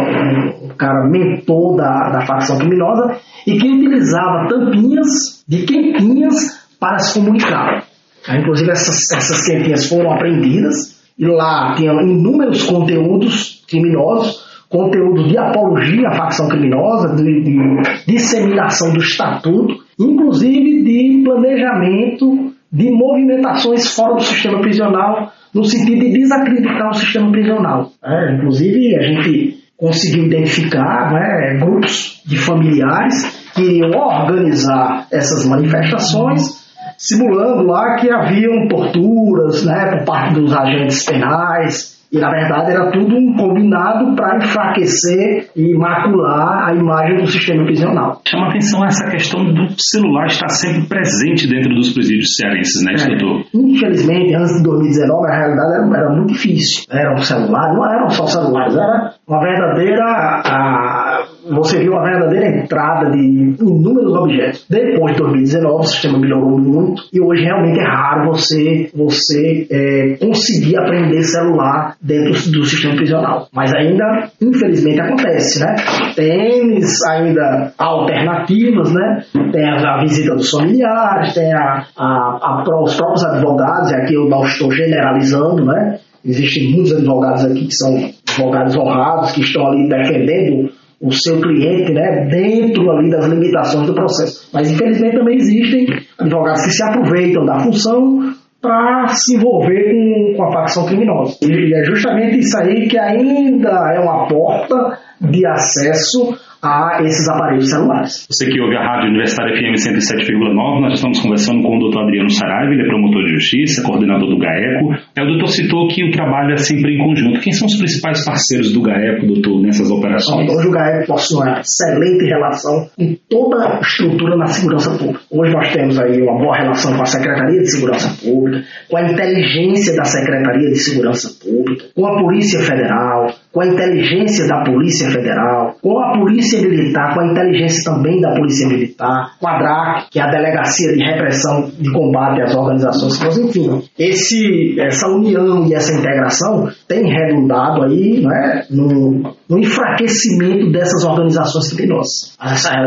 [0.65, 7.19] um, cara mentor da, da facção criminosa, e que utilizava tampinhas de quentinhas para se
[7.19, 7.85] comunicar.
[8.29, 16.09] Inclusive, essas, essas quentinhas foram apreendidas e lá tinham inúmeros conteúdos criminosos, conteúdo de apologia
[16.09, 24.23] à facção criminosa, de, de disseminação do estatuto, inclusive de planejamento de movimentações fora do
[24.23, 27.91] sistema prisional, no sentido de desacreditar o sistema prisional.
[28.05, 36.69] É, inclusive, a gente conseguiu identificar né, grupos de familiares que iriam organizar essas manifestações,
[36.97, 42.91] simulando lá que haviam torturas né, por parte dos agentes penais, e na verdade era
[42.91, 48.21] tudo um combinado para enfraquecer e macular a imagem do sistema prisional.
[48.27, 53.17] Chama atenção essa questão do celular estar sempre presente dentro dos presídios cearenses, né, é.
[53.17, 53.45] doutor?
[53.55, 56.85] Infelizmente, antes de 2019, a realidade era, era muito difícil.
[56.91, 60.05] Era um celular, não eram só celulares, era uma verdadeira.
[60.05, 64.67] A, você viu uma verdadeira entrada de inúmeros objetos.
[64.69, 70.17] Depois de 2019, o sistema melhorou muito e hoje realmente é raro você, você é,
[70.19, 73.49] conseguir aprender celular dentro do sistema prisional.
[73.53, 75.77] Mas ainda, infelizmente, acontece, né?
[76.15, 76.81] Tem
[77.11, 79.25] ainda alternativas, né?
[79.53, 82.05] Tem a, a visita dos familiares, tem a, a,
[82.41, 85.99] a, os próprios advogados, e aqui eu não estou generalizando, né?
[86.25, 87.97] Existem muitos advogados aqui que são
[88.29, 93.95] advogados honrados, que estão ali defendendo o seu cliente, né, dentro ali das limitações do
[93.95, 94.51] processo.
[94.53, 95.87] Mas infelizmente também existem
[96.19, 101.39] advogados que se aproveitam da função para se envolver com, com a facção criminosa.
[101.43, 107.71] E é justamente isso aí que ainda é uma porta de acesso a esses aparelhos
[107.71, 108.27] celulares.
[108.29, 112.31] Você que ouve a Rádio Universitária FM 107,9, nós estamos conversando com o doutor Adriano
[112.31, 114.91] Saraiva, ele é promotor de justiça, coordenador do GAECO.
[115.17, 117.41] É, o doutor citou que o trabalho é sempre em conjunto.
[117.41, 120.51] Quem são os principais parceiros do GAECO, doutor, nessas operações?
[120.51, 125.21] Hoje o GAECO possui uma excelente relação em toda a estrutura na segurança pública.
[125.31, 129.03] Hoje nós temos aí uma boa relação com a Secretaria de Segurança Pública, com a
[129.11, 135.11] inteligência da Secretaria de Segurança Pública, com a Polícia Federal, com a inteligência da Polícia
[135.11, 140.11] Federal, com a Polícia Militar, com a inteligência também da Polícia Militar, com a DRAC,
[140.11, 143.83] que é a Delegacia de Repressão de Combate às Organizações Criminosas, enfim.
[143.99, 151.73] Esse, essa união e essa integração tem redundado aí né, no, no enfraquecimento dessas organizações
[151.73, 152.37] criminosas.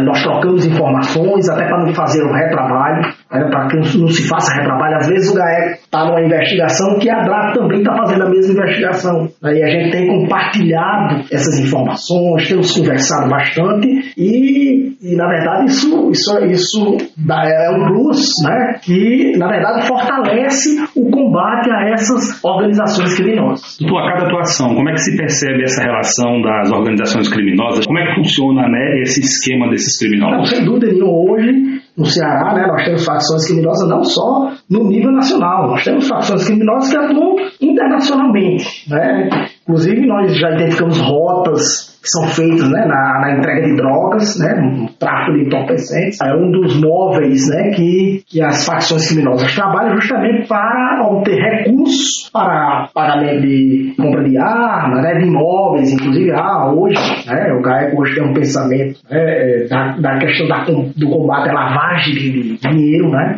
[0.04, 4.54] Nós trocamos informações até para não fazer o retrabalho, né, para que não se faça
[4.54, 4.97] retrabalho.
[4.97, 8.54] Às vezes o GAEC está numa investigação que a DRAC também está fazendo a mesma
[8.54, 9.28] investigação.
[9.43, 16.10] Aí a gente tem compartilhado essas informações, temos conversado bastante e, e na verdade isso,
[16.12, 16.97] isso, isso
[17.30, 23.78] é um plus né, que na verdade fortalece o combate a essas organizações criminosas.
[23.80, 27.86] Doutor, a cada atuação, como é que se percebe essa relação das organizações criminosas?
[27.86, 30.38] Como é que funciona né, esse esquema desses criminosos?
[30.38, 34.88] Não, sem dúvida nenhuma, hoje no Ceará, né, nós temos facções criminosas não só no
[34.88, 38.90] nível nacional, nós temos facções criminosas que atuam internacionalmente.
[38.90, 39.30] Né?
[39.72, 44.54] Inclusive, nós já identificamos rotas que são feitas né, na, na, entrega de drogas, né,
[44.56, 46.19] no tráfico de entorpecentes.
[46.22, 52.30] É um dos móveis né, que, que as facções criminosas trabalham justamente para obter recursos
[52.34, 56.96] para pagamento de compra de armas, né, de imóveis, inclusive ah, hoje,
[57.28, 61.54] né, o GAECO hoje tem um pensamento né, da, da questão da, do combate à
[61.54, 63.36] lavagem de dinheiro, né,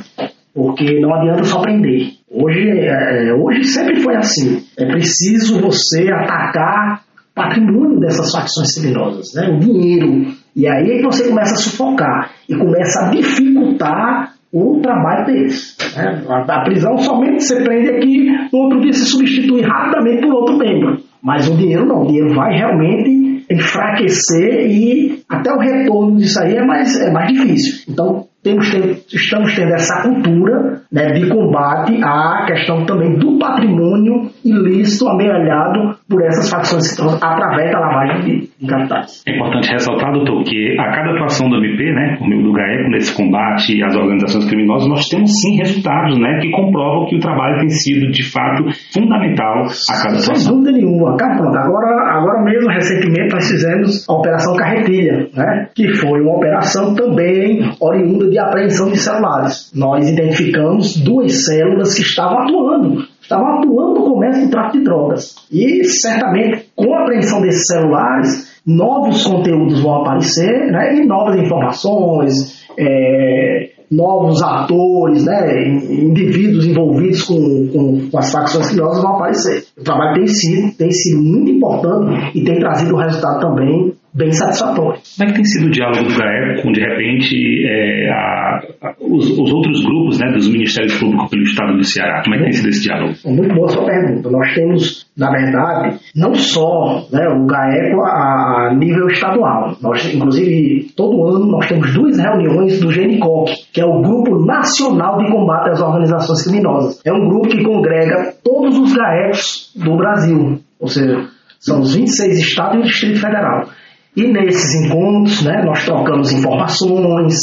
[0.54, 2.12] porque não adianta só prender.
[2.30, 4.64] Hoje, é, é, hoje sempre foi assim.
[4.78, 9.49] É preciso você atacar patrimônio dessas facções criminosas, né?
[9.49, 10.28] o dinheiro.
[10.56, 15.76] E aí é que você começa a sufocar e começa a dificultar o trabalho deles.
[15.95, 16.24] Né?
[16.30, 20.58] A, a prisão somente você prende aqui, no outro dia se substitui rapidamente por outro
[20.58, 20.97] membro.
[21.24, 26.56] Mas o dinheiro não, o dinheiro vai realmente enfraquecer e até o retorno disso aí
[26.56, 27.86] é mais, é mais difícil.
[27.91, 28.68] Então, temos,
[29.12, 36.22] estamos tendo essa cultura né, de combate à questão também do patrimônio ilícito amealhado por
[36.22, 39.24] essas facções através da lavagem de, de, capitais.
[39.26, 43.82] É importante ressaltar, doutor, que a cada atuação do MP, né, do GAECO, nesse combate
[43.84, 48.12] às organizações criminosas, nós temos sim resultados né, que comprovam que o trabalho tem sido,
[48.12, 50.36] de fato, fundamental a cada atuação.
[50.36, 51.14] Sem dúvida nenhuma.
[51.14, 57.62] Agora, agora mesmo, recentemente, nós fizemos a Operação Carretilha, né, que foi uma operação também
[57.80, 59.72] oriunda de apreensão de celulares.
[59.76, 65.36] Nós identificamos duas células que estavam atuando, estavam atuando no comércio do tráfico de drogas.
[65.52, 72.66] E certamente, com a apreensão desses celulares, novos conteúdos vão aparecer né, e novas informações,
[72.78, 79.64] é, novos atores, né, indivíduos envolvidos com, com, com as facções criminosas vão aparecer.
[79.78, 85.01] O trabalho tem sido, tem sido muito importante e tem trazido resultado também bem satisfatório.
[85.18, 88.95] Como é que tem sido o diálogo do GAEP com, de repente, é, a, a,
[89.01, 92.22] os, os, outros grupos né, dos Ministérios Públicos pelo Estado do Ceará?
[92.24, 93.14] Como é que tem sido esse diálogo?
[93.26, 94.30] É muito boa sua pergunta.
[94.30, 99.76] Nós temos, na verdade, não só né, o GAECO a, a nível estadual.
[99.82, 105.18] Nós, inclusive, todo ano nós temos duas reuniões do GENICOC, que é o Grupo Nacional
[105.18, 107.01] de Combate às Organizações Criminosas.
[107.03, 112.39] É um grupo que congrega todos os GAECOS do Brasil, ou seja, são os 26
[112.39, 113.70] estados e o Distrito Federal.
[114.16, 117.36] E nesses encontros, né, nós trocamos informações,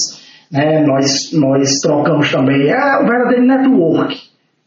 [0.52, 4.16] né, nós, nós trocamos também, é o verdadeiro network,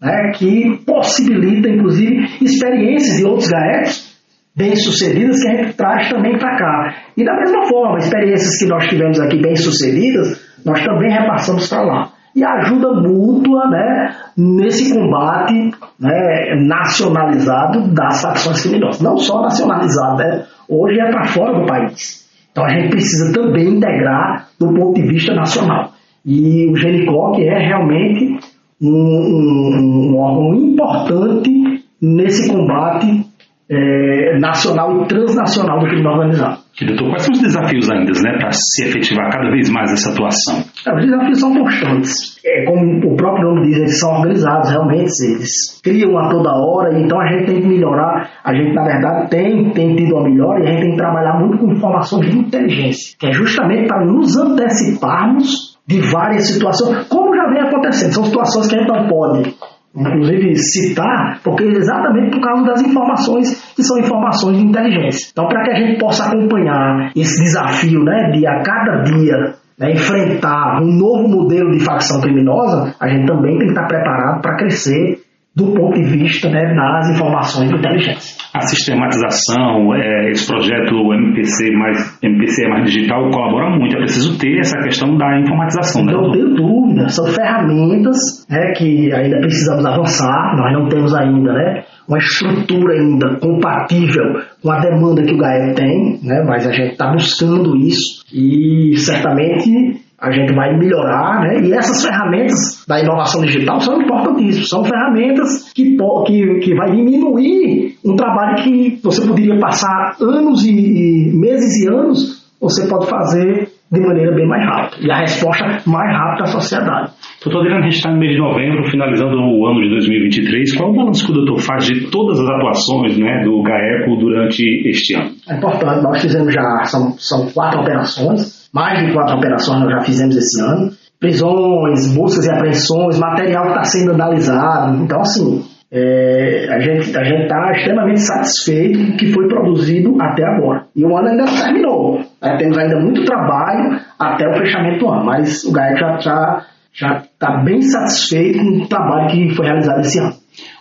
[0.02, 4.14] né, que possibilita, inclusive, experiências de outros GAEPs
[4.56, 6.96] bem-sucedidas que a gente traz também para cá.
[7.18, 12.10] E da mesma forma, experiências que nós tivemos aqui bem-sucedidas, nós também repassamos para lá.
[12.36, 15.54] E ajuda mútua né, nesse combate
[16.00, 19.02] né, nacionalizado das facções criminosas.
[19.02, 22.28] Não só nacionalizado, né, hoje é para fora do país.
[22.52, 25.92] Então a gente precisa também integrar do ponto de vista nacional.
[26.26, 28.40] E o GENICOC é realmente
[28.82, 33.23] um, um, um órgão importante nesse combate
[33.70, 36.60] é, nacional e transnacional do crime organizado.
[36.86, 40.64] doutor, quais são os desafios ainda né, para se efetivar cada vez mais essa atuação?
[40.86, 42.40] É, os desafios são constantes.
[42.46, 47.00] É, como o próprio nome diz, eles são organizados, realmente, eles criam a toda hora,
[47.00, 48.30] então a gente tem que melhorar.
[48.44, 51.40] A gente, na verdade, tem, tem tido uma melhora e a gente tem que trabalhar
[51.40, 57.36] muito com informações de inteligência, que é justamente para nos anteciparmos de várias situações, como
[57.36, 58.14] já vem acontecendo.
[58.14, 59.56] São situações que a gente não pode
[59.96, 65.30] inclusive citar, porque exatamente por causa das informações que são informações de inteligência.
[65.32, 69.92] Então, para que a gente possa acompanhar esse desafio né, de a cada dia né,
[69.92, 74.58] enfrentar um novo modelo de facção criminosa, a gente também tem que estar preparado para
[74.58, 75.23] crescer
[75.56, 78.44] do ponto de vista né, das informações de inteligência.
[78.56, 83.96] A sistematização, é, esse projeto MPC mais, MPC mais digital colabora muito.
[83.96, 86.06] É preciso ter essa questão da informatização.
[86.06, 86.14] Né?
[86.14, 87.08] Não tenho dúvida.
[87.10, 88.18] São ferramentas
[88.50, 90.56] né, que ainda precisamos avançar.
[90.58, 94.24] Nós não temos ainda né, uma estrutura ainda compatível
[94.62, 98.98] com a demanda que o GAE tem, né, mas a gente está buscando isso e
[98.98, 101.60] certamente a gente vai melhorar, né?
[101.68, 107.98] E essas ferramentas da inovação digital são importantíssimas, são ferramentas que, que, que vai diminuir
[108.06, 113.68] um trabalho que você poderia passar anos e, e meses e anos, você pode fazer
[113.92, 117.12] de maneira bem mais rápida e a resposta mais rápida à sociedade.
[117.44, 120.78] Doutor Adriano, a gente está no mês de novembro, finalizando o ano de 2023.
[120.78, 124.16] Qual é o balanço que o doutor faz de todas as atuações né, do GAECO
[124.18, 125.32] durante este ano?
[125.50, 130.02] É importante, nós fizemos já, são, são quatro operações, mais de quatro operações nós já
[130.02, 130.92] fizemos esse ano.
[131.20, 135.04] Prisões, buscas e apreensões, material que está sendo analisado.
[135.04, 140.44] Então, assim, é, a gente a está extremamente satisfeito com o que foi produzido até
[140.44, 140.86] agora.
[140.96, 142.20] E o ano ainda não terminou.
[142.42, 142.58] Né?
[142.58, 146.66] Temos ainda muito trabalho até o fechamento do ano, mas o GAECO já está
[146.96, 150.34] já está bem satisfeito com o trabalho que foi realizado esse ano.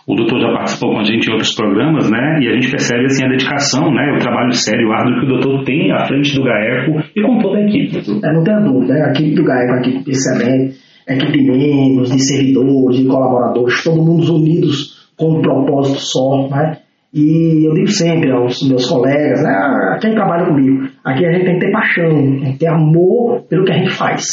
[0.05, 2.39] O doutor já participou com a gente em outros programas, né?
[2.41, 4.15] E a gente percebe assim a dedicação, né?
[4.17, 7.57] O trabalho sério, árduo que o doutor tem à frente do GAECO e com toda
[7.57, 7.97] a equipe.
[7.97, 9.05] É, não tenha dúvida, né?
[9.05, 10.75] A equipe do GAECO, a equipe excelente,
[11.07, 16.49] a equipe de membros, de servidores, de colaboradores, todo mundo unidos com um propósito só,
[16.49, 16.77] né?
[17.13, 21.45] E eu digo sempre aos meus colegas, né, a quem trabalha comigo, aqui a gente
[21.45, 24.25] tem que ter paixão, tem que ter amor pelo que a gente faz.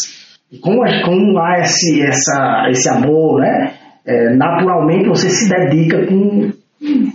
[0.51, 3.75] E como, como há esse, essa, esse amor, né?
[4.07, 6.51] É, naturalmente você se dedica com,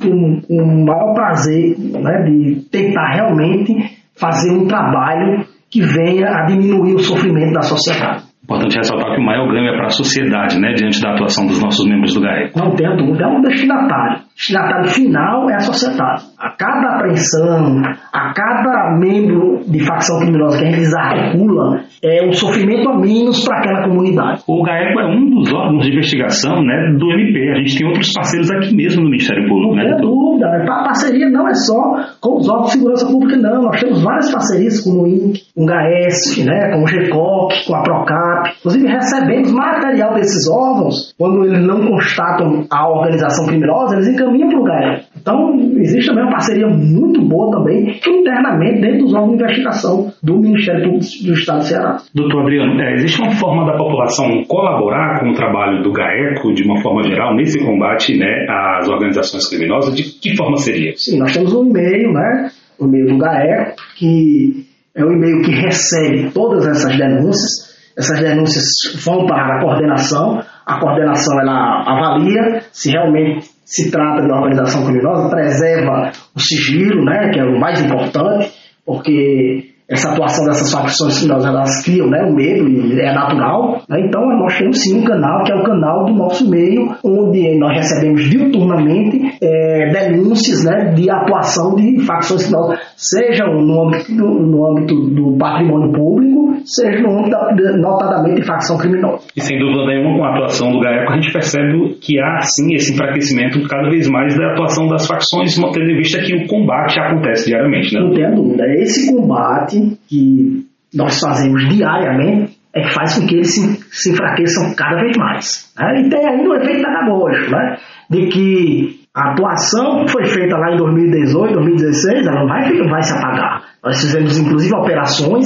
[0.02, 3.74] com, com o maior prazer né, de tentar realmente
[4.18, 8.24] fazer um trabalho que venha a diminuir o sofrimento da sociedade.
[8.44, 11.62] Importante ressaltar que o maior ganho é para a sociedade, né, diante da atuação dos
[11.62, 12.56] nossos membros do GAEC.
[12.56, 14.25] Não tenha dúvida, é um destinatário.
[14.36, 16.26] O destinatário final é a sociedade.
[16.38, 17.82] A cada apreensão,
[18.12, 23.46] a cada membro de facção criminosa que a gente desarticula, é um sofrimento a menos
[23.46, 24.44] para aquela comunidade.
[24.46, 27.50] O GAECO é um dos órgãos de investigação né, do MP.
[27.50, 29.74] A gente tem outros parceiros aqui mesmo no Ministério Público.
[29.74, 30.48] Não né, dúvida.
[30.48, 31.82] A parceria não é só
[32.20, 33.64] com os órgãos de segurança pública, não.
[33.64, 37.76] Nós temos várias parcerias com o INC, com o GAESP, né, com o GECOC, com
[37.76, 38.50] a PROCAP.
[38.60, 44.60] Inclusive recebemos material desses órgãos, quando eles não constatam a organização criminosa, eles encaminham para
[44.60, 45.06] o GAESP.
[45.20, 50.40] Então, existe também uma parceria muito boa também internamente dentro dos órgãos de investigação do
[50.40, 51.98] Ministério Público do Estado do Ceará.
[52.14, 56.64] Doutor Adriano, é, existe uma forma da população colaborar com o trabalho do GAECO, de
[56.64, 59.96] uma forma geral, nesse combate né, às organizações criminosas?
[59.96, 60.94] De que forma seria?
[60.96, 62.50] Sim, nós temos um e-mail, né,
[62.80, 64.66] o e-mail do GAECO, que
[64.96, 67.76] é o e-mail que recebe todas essas denúncias.
[67.98, 68.66] Essas denúncias
[69.06, 74.86] vão para a coordenação, a coordenação ela avalia se realmente se trata de uma organização
[74.86, 78.54] criminosa, preserva o sigilo, né, que é o mais importante,
[78.86, 83.82] porque essa atuação dessas facções criminosas elas criam né, o medo e é natural.
[83.88, 84.02] Né?
[84.08, 87.78] Então nós temos sim um canal que é o canal do nosso meio, onde nós
[87.78, 94.96] recebemos diuturnamente é, denúncias né, de atuação de facções criminosas, seja no âmbito, no âmbito
[95.10, 99.24] do patrimônio público, seja no âmbito da, notadamente de facção criminosa.
[99.36, 102.74] E sem dúvida nenhuma, com a atuação do GAECO, a gente percebe que há sim
[102.74, 107.00] esse enfraquecimento cada vez mais da atuação das facções, tendo em vista que o combate
[107.00, 107.94] acontece diariamente.
[107.94, 108.02] Né?
[108.02, 109.75] Não tenha dúvida, esse combate
[110.08, 115.18] que nós fazemos diariamente é que faz com que eles se, se enfraqueçam cada vez
[115.18, 115.74] mais.
[115.80, 116.02] Né?
[116.02, 117.78] E tem ainda o efeito pedagógico, né?
[118.10, 123.02] de que a atuação que foi feita lá em 2018, 2016, ela não vai, vai
[123.02, 123.64] se apagar.
[123.82, 125.46] Nós fizemos inclusive operações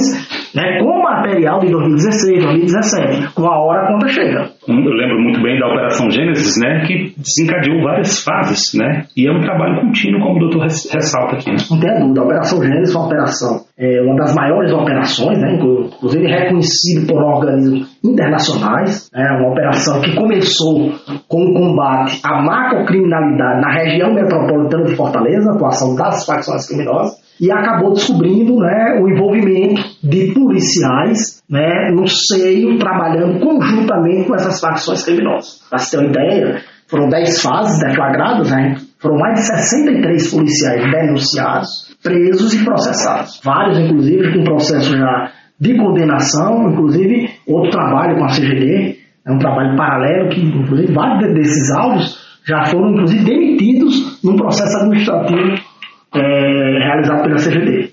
[0.54, 4.50] né, com material de 2016, 2017, com a hora quando chega.
[4.68, 9.28] Hum, eu lembro muito bem da Operação Gênesis, né, que desencadeou várias fases, né, e
[9.28, 11.50] é um trabalho contínuo, como o doutor ressalta aqui.
[11.70, 15.54] Não tem dúvida, a Operação Gênesis foi uma operação, é, uma das maiores operações, né,
[15.54, 20.92] inclusive reconhecida por organismos internacionais, é uma operação que começou
[21.26, 27.50] com o combate à macrocriminalidade na região metropolitana de Fortaleza, atuação das facções criminosas, e
[27.50, 35.02] acabou descobrindo né, o envolvimento de policiais né, no seio, trabalhando conjuntamente com essas facções
[35.02, 35.58] criminosas.
[35.70, 40.90] Para se ter uma ideia, foram 10 fases deflagradas, né, foram mais de 63 policiais
[40.90, 43.40] denunciados, presos e processados.
[43.42, 48.96] Vários, inclusive, com processo já de condenação, inclusive outro trabalho com a CGD,
[49.26, 54.76] é um trabalho paralelo que, inclusive, vários desses alvos já foram, inclusive, demitidos num processo
[54.78, 55.54] administrativo
[56.14, 57.89] é, realizado pela CGD.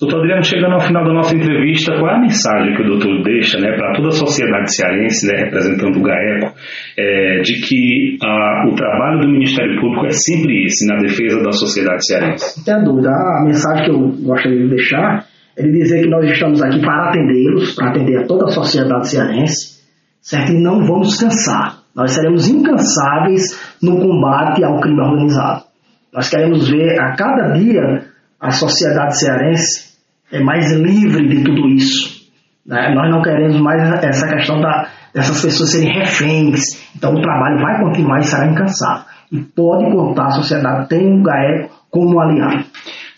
[0.00, 3.20] Doutor Adriano, chegando ao final da nossa entrevista, qual é a mensagem que o doutor
[3.24, 6.54] deixa né, para toda a sociedade cearense, né, representando o GAECO,
[6.96, 11.50] é, de que a, o trabalho do Ministério Público é sempre esse, na defesa da
[11.50, 12.58] sociedade cearense?
[12.58, 13.10] Não tem dúvida.
[13.10, 15.26] A mensagem que eu gostaria de deixar
[15.56, 19.08] é de dizer que nós estamos aqui para atendê-los, para atender a toda a sociedade
[19.08, 19.82] cearense,
[20.20, 20.52] certo?
[20.52, 21.78] E não vamos cansar.
[21.96, 25.64] Nós seremos incansáveis no combate ao crime organizado.
[26.14, 28.04] Nós queremos ver a cada dia
[28.40, 29.87] a sociedade cearense
[30.32, 32.18] é mais livre de tudo isso.
[32.66, 32.92] Né?
[32.94, 36.60] Nós não queremos mais essa questão da, dessas pessoas serem reféns.
[36.94, 39.04] Então o trabalho vai continuar e será incansável.
[39.32, 42.64] E pode contar, a sociedade tem o GAECO como aliado.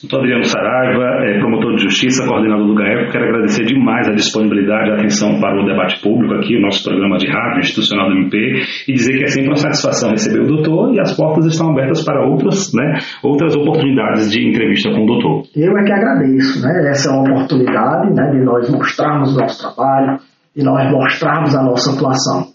[0.02, 4.88] Doutor Adriano Saraiva, é promotor de justiça, coordenador do GAECO, quero agradecer demais a disponibilidade
[4.88, 8.16] e a atenção para o debate público aqui, o nosso programa de rádio institucional do
[8.16, 11.72] MP, e dizer que é sempre uma satisfação receber o doutor e as portas estão
[11.72, 15.42] abertas para outras, né, outras oportunidades de entrevista com o doutor.
[15.54, 16.88] Eu é que agradeço, né?
[16.88, 20.18] Essa é uma oportunidade né, de nós mostrarmos o nosso trabalho,
[20.56, 22.46] de nós mostrarmos a nossa atuação.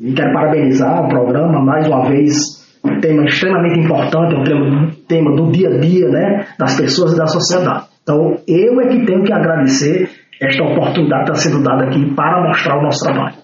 [0.00, 4.90] E quero parabenizar o programa mais uma vez um tema extremamente importante, é um tema,
[5.08, 7.86] tema do dia a dia né, das pessoas e da sociedade.
[8.02, 10.08] Então, eu é que tenho que agradecer
[10.40, 13.36] esta oportunidade que está sendo dada aqui para mostrar o nosso trabalho.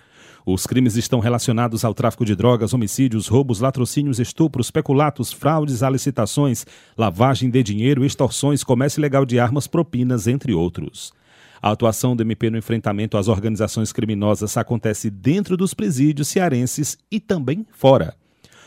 [0.44, 6.66] Os crimes estão relacionados ao tráfico de drogas, homicídios, roubos, latrocínios, estupros, peculatos, fraudes, alicitações,
[6.98, 11.14] lavagem de dinheiro, extorsões, comércio ilegal de armas, propinas, entre outros.
[11.62, 17.20] A atuação do MP no enfrentamento às organizações criminosas acontece dentro dos presídios cearenses e
[17.20, 18.16] também fora.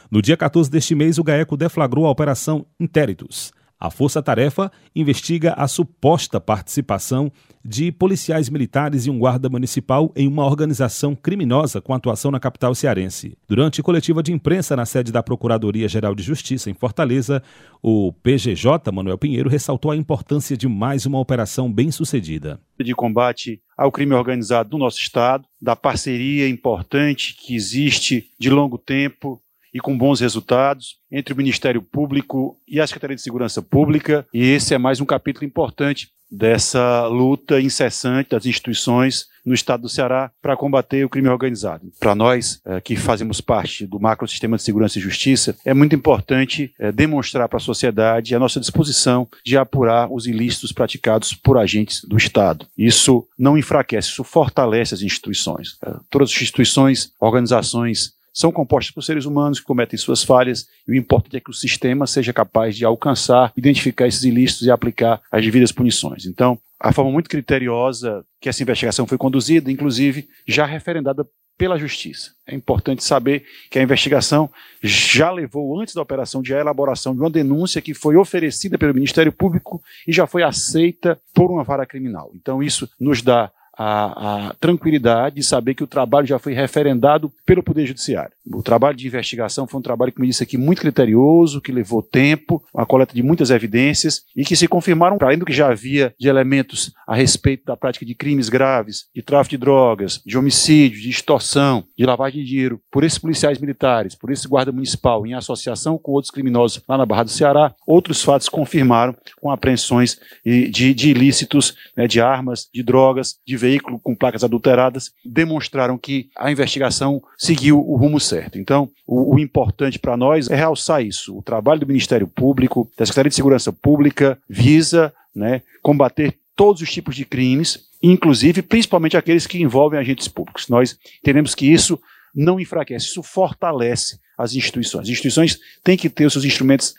[0.09, 3.53] No dia 14 deste mês, o GAECO deflagrou a Operação Intéritos.
[3.85, 7.31] A Força Tarefa investiga a suposta participação
[7.63, 12.75] de policiais militares e um guarda municipal em uma organização criminosa com atuação na capital
[12.75, 13.37] cearense.
[13.47, 17.43] Durante coletiva de imprensa na sede da Procuradoria-Geral de Justiça em Fortaleza,
[17.83, 22.59] o PGJ, Manuel Pinheiro, ressaltou a importância de mais uma operação bem-sucedida.
[22.81, 28.79] De combate ao crime organizado do nosso Estado, da parceria importante que existe de longo
[28.79, 29.43] tempo
[29.75, 34.25] e com bons resultados entre o Ministério Público e a Secretaria de Segurança Pública.
[34.33, 39.89] E esse é mais um capítulo importante dessa luta incessante das instituições no estado do
[39.89, 41.93] Ceará para combater o crime organizado.
[42.01, 45.95] Para nós, é, que fazemos parte do macro sistema de segurança e justiça, é muito
[45.95, 51.59] importante é, demonstrar para a sociedade a nossa disposição de apurar os ilícitos praticados por
[51.59, 52.67] agentes do Estado.
[52.77, 55.77] Isso não enfraquece, isso fortalece as instituições.
[55.85, 60.91] É, todas as instituições, organizações são compostas por seres humanos que cometem suas falhas e
[60.91, 65.23] o importante é que o sistema seja capaz de alcançar, identificar esses ilícitos e aplicar
[65.31, 66.27] as devidas punições.
[66.27, 71.25] Então, a forma muito criteriosa que essa investigação foi conduzida, inclusive já referendada
[71.57, 72.33] pela Justiça.
[72.47, 74.51] É importante saber que a investigação
[74.83, 79.33] já levou, antes da operação, de elaboração de uma denúncia que foi oferecida pelo Ministério
[79.33, 82.33] Público e já foi aceita por uma vara criminal.
[82.35, 87.33] Então, isso nos dá a, a, tranquilidade de saber que o trabalho já foi referendado
[87.45, 88.33] pelo Poder Judiciário.
[88.53, 92.03] O trabalho de investigação foi um trabalho, como eu disse aqui, muito criterioso, que levou
[92.03, 96.15] tempo, a coleta de muitas evidências e que se confirmaram, além do que já havia
[96.19, 101.01] de elementos a respeito da prática de crimes graves, de tráfico de drogas, de homicídio,
[101.01, 105.35] de extorsão, de lavagem de dinheiro, por esses policiais militares, por esse guarda municipal, em
[105.35, 110.95] associação com outros criminosos lá na Barra do Ceará, outros fatos confirmaram com apreensões de,
[110.95, 116.51] de ilícitos, né, de armas, de drogas, de veículo com placas adulteradas, demonstraram que a
[116.51, 118.59] investigação seguiu o rumo certo.
[118.59, 121.37] Então, o, o importante para nós é realçar isso.
[121.37, 126.93] O trabalho do Ministério Público, da Secretaria de Segurança Pública, visa né, combater todos os
[126.93, 130.69] tipos de crimes, inclusive, principalmente aqueles que envolvem agentes públicos.
[130.69, 131.99] Nós entendemos que isso
[132.35, 135.05] não enfraquece, isso fortalece as instituições.
[135.05, 136.95] As instituições têm que ter os seus instrumentos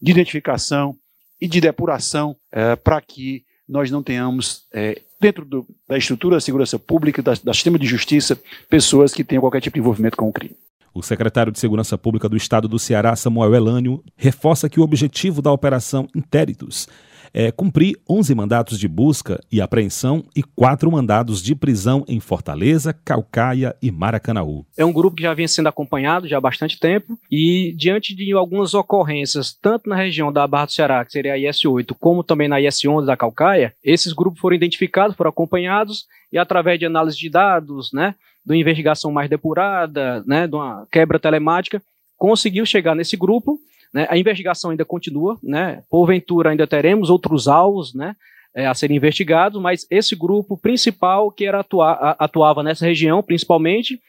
[0.00, 0.96] de identificação
[1.40, 6.40] e de depuração é, para que nós não tenhamos é, dentro do, da estrutura da
[6.40, 8.38] segurança pública, da sistema de justiça,
[8.68, 10.56] pessoas que tenham qualquer tipo de envolvimento com o crime.
[10.92, 15.42] O secretário de Segurança Pública do Estado do Ceará, Samuel Elânio, reforça que o objetivo
[15.42, 16.86] da Operação Intéritos
[17.34, 22.92] é cumprir 11 mandatos de busca e apreensão e quatro mandados de prisão em Fortaleza,
[22.92, 24.64] Calcaia e Maracanaú.
[24.78, 28.32] É um grupo que já vinha sendo acompanhado já há bastante tempo e diante de
[28.32, 32.46] algumas ocorrências, tanto na região da Barra do Ceará, que seria a IS-8, como também
[32.48, 37.28] na IS-11 da Calcaia, esses grupos foram identificados, foram acompanhados e através de análise de
[37.28, 38.14] dados, né,
[38.46, 41.82] de uma investigação mais depurada, né, de uma quebra telemática,
[42.16, 43.58] conseguiu chegar nesse grupo
[43.94, 44.08] né?
[44.10, 45.82] A investigação ainda continua, né?
[45.88, 48.16] porventura ainda teremos outros alvos né?
[48.56, 54.00] É, a serem investigados, mas esse grupo principal que era atua atuava nessa região, principalmente,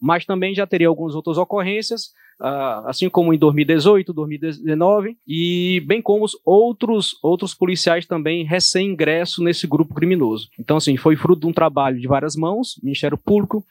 [0.00, 6.02] mas também já teria algumas outras ocorrências, uh, assim como em 2018, 2019, e bem
[6.02, 10.50] como outros, outros policiais também recém-ingresso nesse grupo criminoso.
[10.58, 13.64] Então, assim, foi fruto de um trabalho de várias mãos, Ministério Público,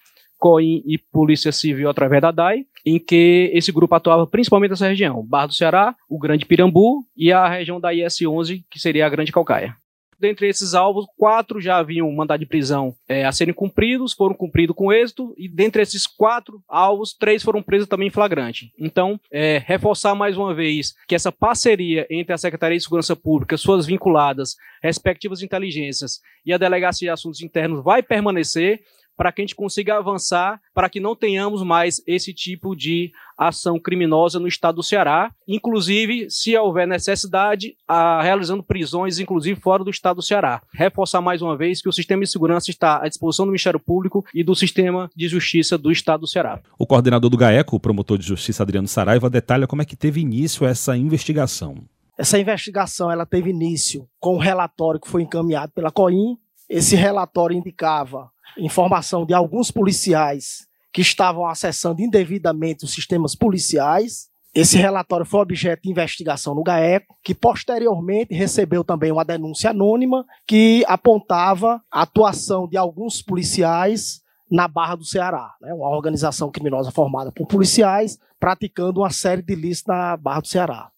[0.43, 5.23] COIN e Polícia Civil através da DAI, em que esse grupo atuava principalmente nessa região,
[5.23, 9.31] Barra do Ceará, o Grande Pirambu e a região da IS-11, que seria a Grande
[9.31, 9.73] Calcaia.
[10.19, 14.75] dentre esses alvos, quatro já haviam mandado de prisão é, a serem cumpridos, foram cumpridos
[14.75, 18.71] com êxito, e dentre esses quatro alvos, três foram presos também em flagrante.
[18.79, 23.57] Então, é, reforçar mais uma vez que essa parceria entre a Secretaria de Segurança Pública,
[23.57, 28.81] suas vinculadas, respectivas inteligências e a Delegacia de Assuntos Internos vai permanecer
[29.15, 33.79] para que a gente consiga avançar, para que não tenhamos mais esse tipo de ação
[33.79, 39.89] criminosa no estado do Ceará, inclusive, se houver necessidade, a, realizando prisões, inclusive fora do
[39.89, 40.61] estado do Ceará.
[40.73, 44.25] Reforçar mais uma vez que o sistema de segurança está à disposição do Ministério Público
[44.33, 46.61] e do sistema de justiça do estado do Ceará.
[46.77, 50.21] O coordenador do GAECO, o promotor de justiça Adriano Saraiva, detalha como é que teve
[50.21, 51.83] início essa investigação.
[52.17, 56.37] Essa investigação ela teve início com um relatório que foi encaminhado pela COIN.
[56.75, 64.27] Esse relatório indicava informação de alguns policiais que estavam acessando indevidamente os sistemas policiais.
[64.55, 70.25] Esse relatório foi objeto de investigação no GAECO, que posteriormente recebeu também uma denúncia anônima
[70.47, 76.89] que apontava a atuação de alguns policiais na Barra do Ceará, né, uma organização criminosa
[76.89, 80.89] formada por policiais praticando uma série de ilícitos na Barra do Ceará.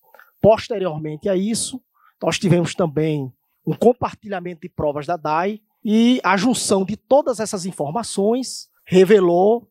[0.42, 1.82] Posteriormente a isso,
[2.24, 3.30] nós tivemos também
[3.66, 9.70] um compartilhamento de provas da DAI, e a junção de todas essas informações revelou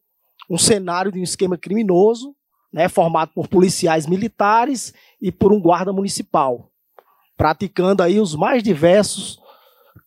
[0.49, 2.37] um cenário de um esquema criminoso,
[2.73, 6.71] né, formado por policiais militares e por um guarda municipal,
[7.37, 9.41] praticando aí os mais diversos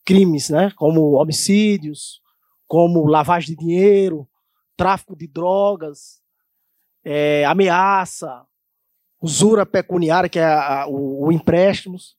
[0.02, 2.22] crimes, né, como homicídios,
[2.66, 4.26] como lavagem de dinheiro,
[4.78, 6.22] tráfico de drogas,
[7.04, 8.46] é, ameaça,
[9.20, 12.16] usura pecuniária, que é a, o, o empréstimos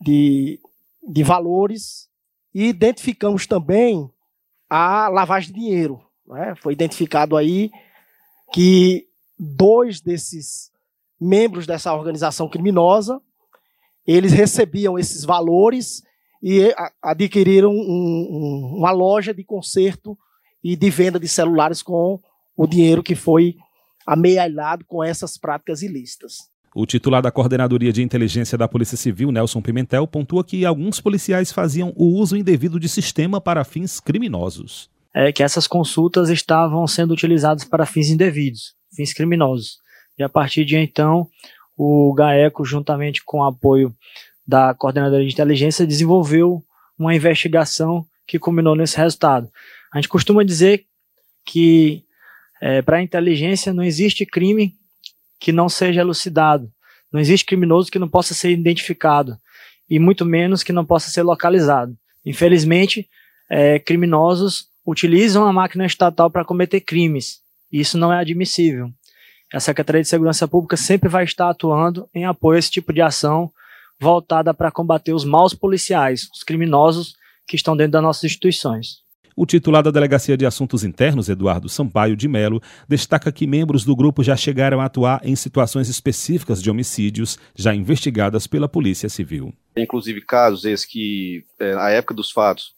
[0.00, 0.58] de,
[1.06, 2.08] de valores
[2.54, 4.10] e identificamos também
[4.70, 6.00] a lavagem de dinheiro.
[6.26, 6.54] Né?
[6.62, 7.70] Foi identificado aí
[8.52, 10.70] que dois desses
[11.20, 13.20] membros dessa organização criminosa
[14.06, 16.02] eles recebiam esses valores
[16.42, 20.16] e adquiriram um, um, uma loja de conserto
[20.62, 22.20] e de venda de celulares com
[22.56, 23.56] o dinheiro que foi
[24.06, 26.50] amealhado com essas práticas ilícitas.
[26.76, 31.52] O titular da Coordenadoria de Inteligência da Polícia Civil, Nelson Pimentel, pontua que alguns policiais
[31.52, 34.90] faziam o uso indevido de sistema para fins criminosos.
[35.14, 39.78] É que essas consultas estavam sendo utilizadas para fins indevidos, fins criminosos.
[40.18, 41.28] E a partir de então,
[41.76, 43.94] o GAECO, juntamente com o apoio
[44.44, 46.60] da Coordenadoria de Inteligência, desenvolveu
[46.98, 49.48] uma investigação que culminou nesse resultado.
[49.92, 50.86] A gente costuma dizer
[51.46, 52.02] que
[52.60, 54.74] é, para a inteligência não existe crime
[55.38, 56.70] que não seja elucidado.
[57.12, 59.36] Não existe criminoso que não possa ser identificado
[59.88, 61.96] e muito menos que não possa ser localizado.
[62.24, 63.08] Infelizmente,
[63.50, 67.40] é, criminosos utilizam a máquina estatal para cometer crimes.
[67.70, 68.90] E isso não é admissível.
[69.52, 73.00] A Secretaria de Segurança Pública sempre vai estar atuando em apoio a esse tipo de
[73.00, 73.50] ação
[74.00, 77.14] voltada para combater os maus policiais, os criminosos
[77.46, 79.03] que estão dentro das nossas instituições.
[79.36, 83.96] O titular da Delegacia de Assuntos Internos, Eduardo Sampaio de Melo, destaca que membros do
[83.96, 89.52] grupo já chegaram a atuar em situações específicas de homicídios já investigadas pela Polícia Civil.
[89.76, 92.74] Inclusive casos esses que, é, na época dos fatos,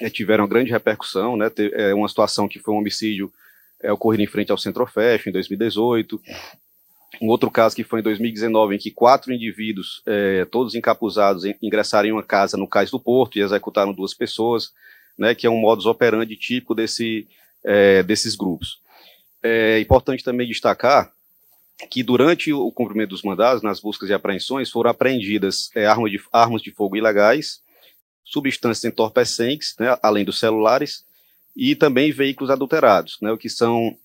[0.00, 1.50] é, tiveram grande repercussão, né?
[1.72, 3.32] É uma situação que foi um homicídio
[3.82, 6.20] é, ocorrido em frente ao Centrofest em 2018.
[7.20, 10.02] Um outro caso que foi em 2019, em que quatro indivíduos,
[10.50, 14.72] todos encapuzados, ingressaram em uma casa no Cais do Porto e executaram duas pessoas
[15.20, 17.28] né, que é um modus operandi típico desse,
[17.62, 18.80] é, desses grupos.
[19.42, 21.12] É importante também destacar
[21.90, 26.20] que durante o cumprimento dos mandados, nas buscas e apreensões, foram apreendidas é, armas, de,
[26.32, 27.60] armas de fogo ilegais,
[28.24, 31.04] substâncias entorpecentes, né, além dos celulares,
[31.54, 33.96] e também veículos adulterados, né, o que são,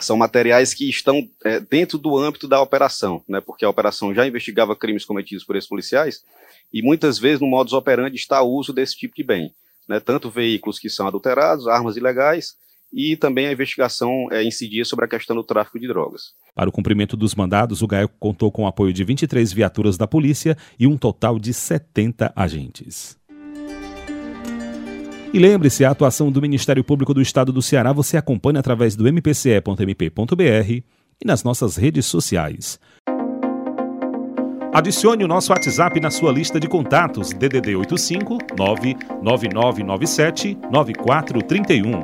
[0.00, 4.26] são materiais que estão é, dentro do âmbito da operação, né, porque a operação já
[4.26, 6.24] investigava crimes cometidos por esses policiais,
[6.72, 9.54] e muitas vezes no modus operandi está o uso desse tipo de bem
[9.88, 12.54] né, tanto veículos que são adulterados, armas ilegais,
[12.92, 16.34] e também a investigação é, incidia sobre a questão do tráfico de drogas.
[16.54, 20.06] Para o cumprimento dos mandados, o GAECO contou com o apoio de 23 viaturas da
[20.06, 23.16] polícia e um total de 70 agentes.
[25.32, 29.10] E lembre-se, a atuação do Ministério Público do Estado do Ceará você acompanha através do
[29.10, 30.84] mpce.mp.br e
[31.24, 32.78] nas nossas redes sociais.
[34.72, 42.02] Adicione o nosso WhatsApp na sua lista de contatos DDD 85 99997 9431.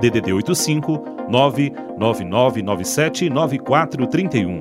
[0.00, 4.58] DDD 85 99997 9431.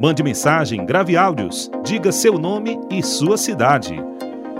[0.00, 4.02] Mande mensagem, grave áudios, diga seu nome e sua cidade.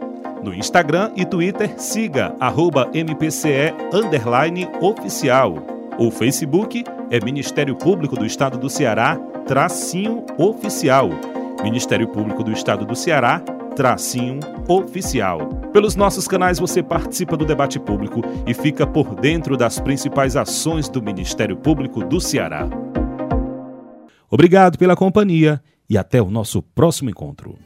[0.46, 3.74] No Instagram e Twitter, siga arroba MPCE
[4.80, 5.56] oficial.
[5.98, 9.16] O Facebook é Ministério Público do Estado do Ceará,
[9.48, 11.10] tracinho oficial.
[11.64, 13.40] Ministério Público do Estado do Ceará,
[13.76, 15.40] tracinho oficial.
[15.74, 20.88] Pelos nossos canais você participa do debate público e fica por dentro das principais ações
[20.88, 22.70] do Ministério Público do Ceará.
[24.30, 27.58] Obrigado pela companhia e até o nosso próximo encontro.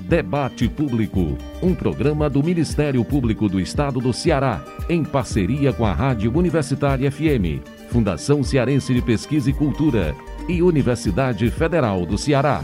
[0.00, 5.92] Debate Público, um programa do Ministério Público do Estado do Ceará, em parceria com a
[5.92, 10.14] Rádio Universitária FM, Fundação Cearense de Pesquisa e Cultura
[10.48, 12.62] e Universidade Federal do Ceará.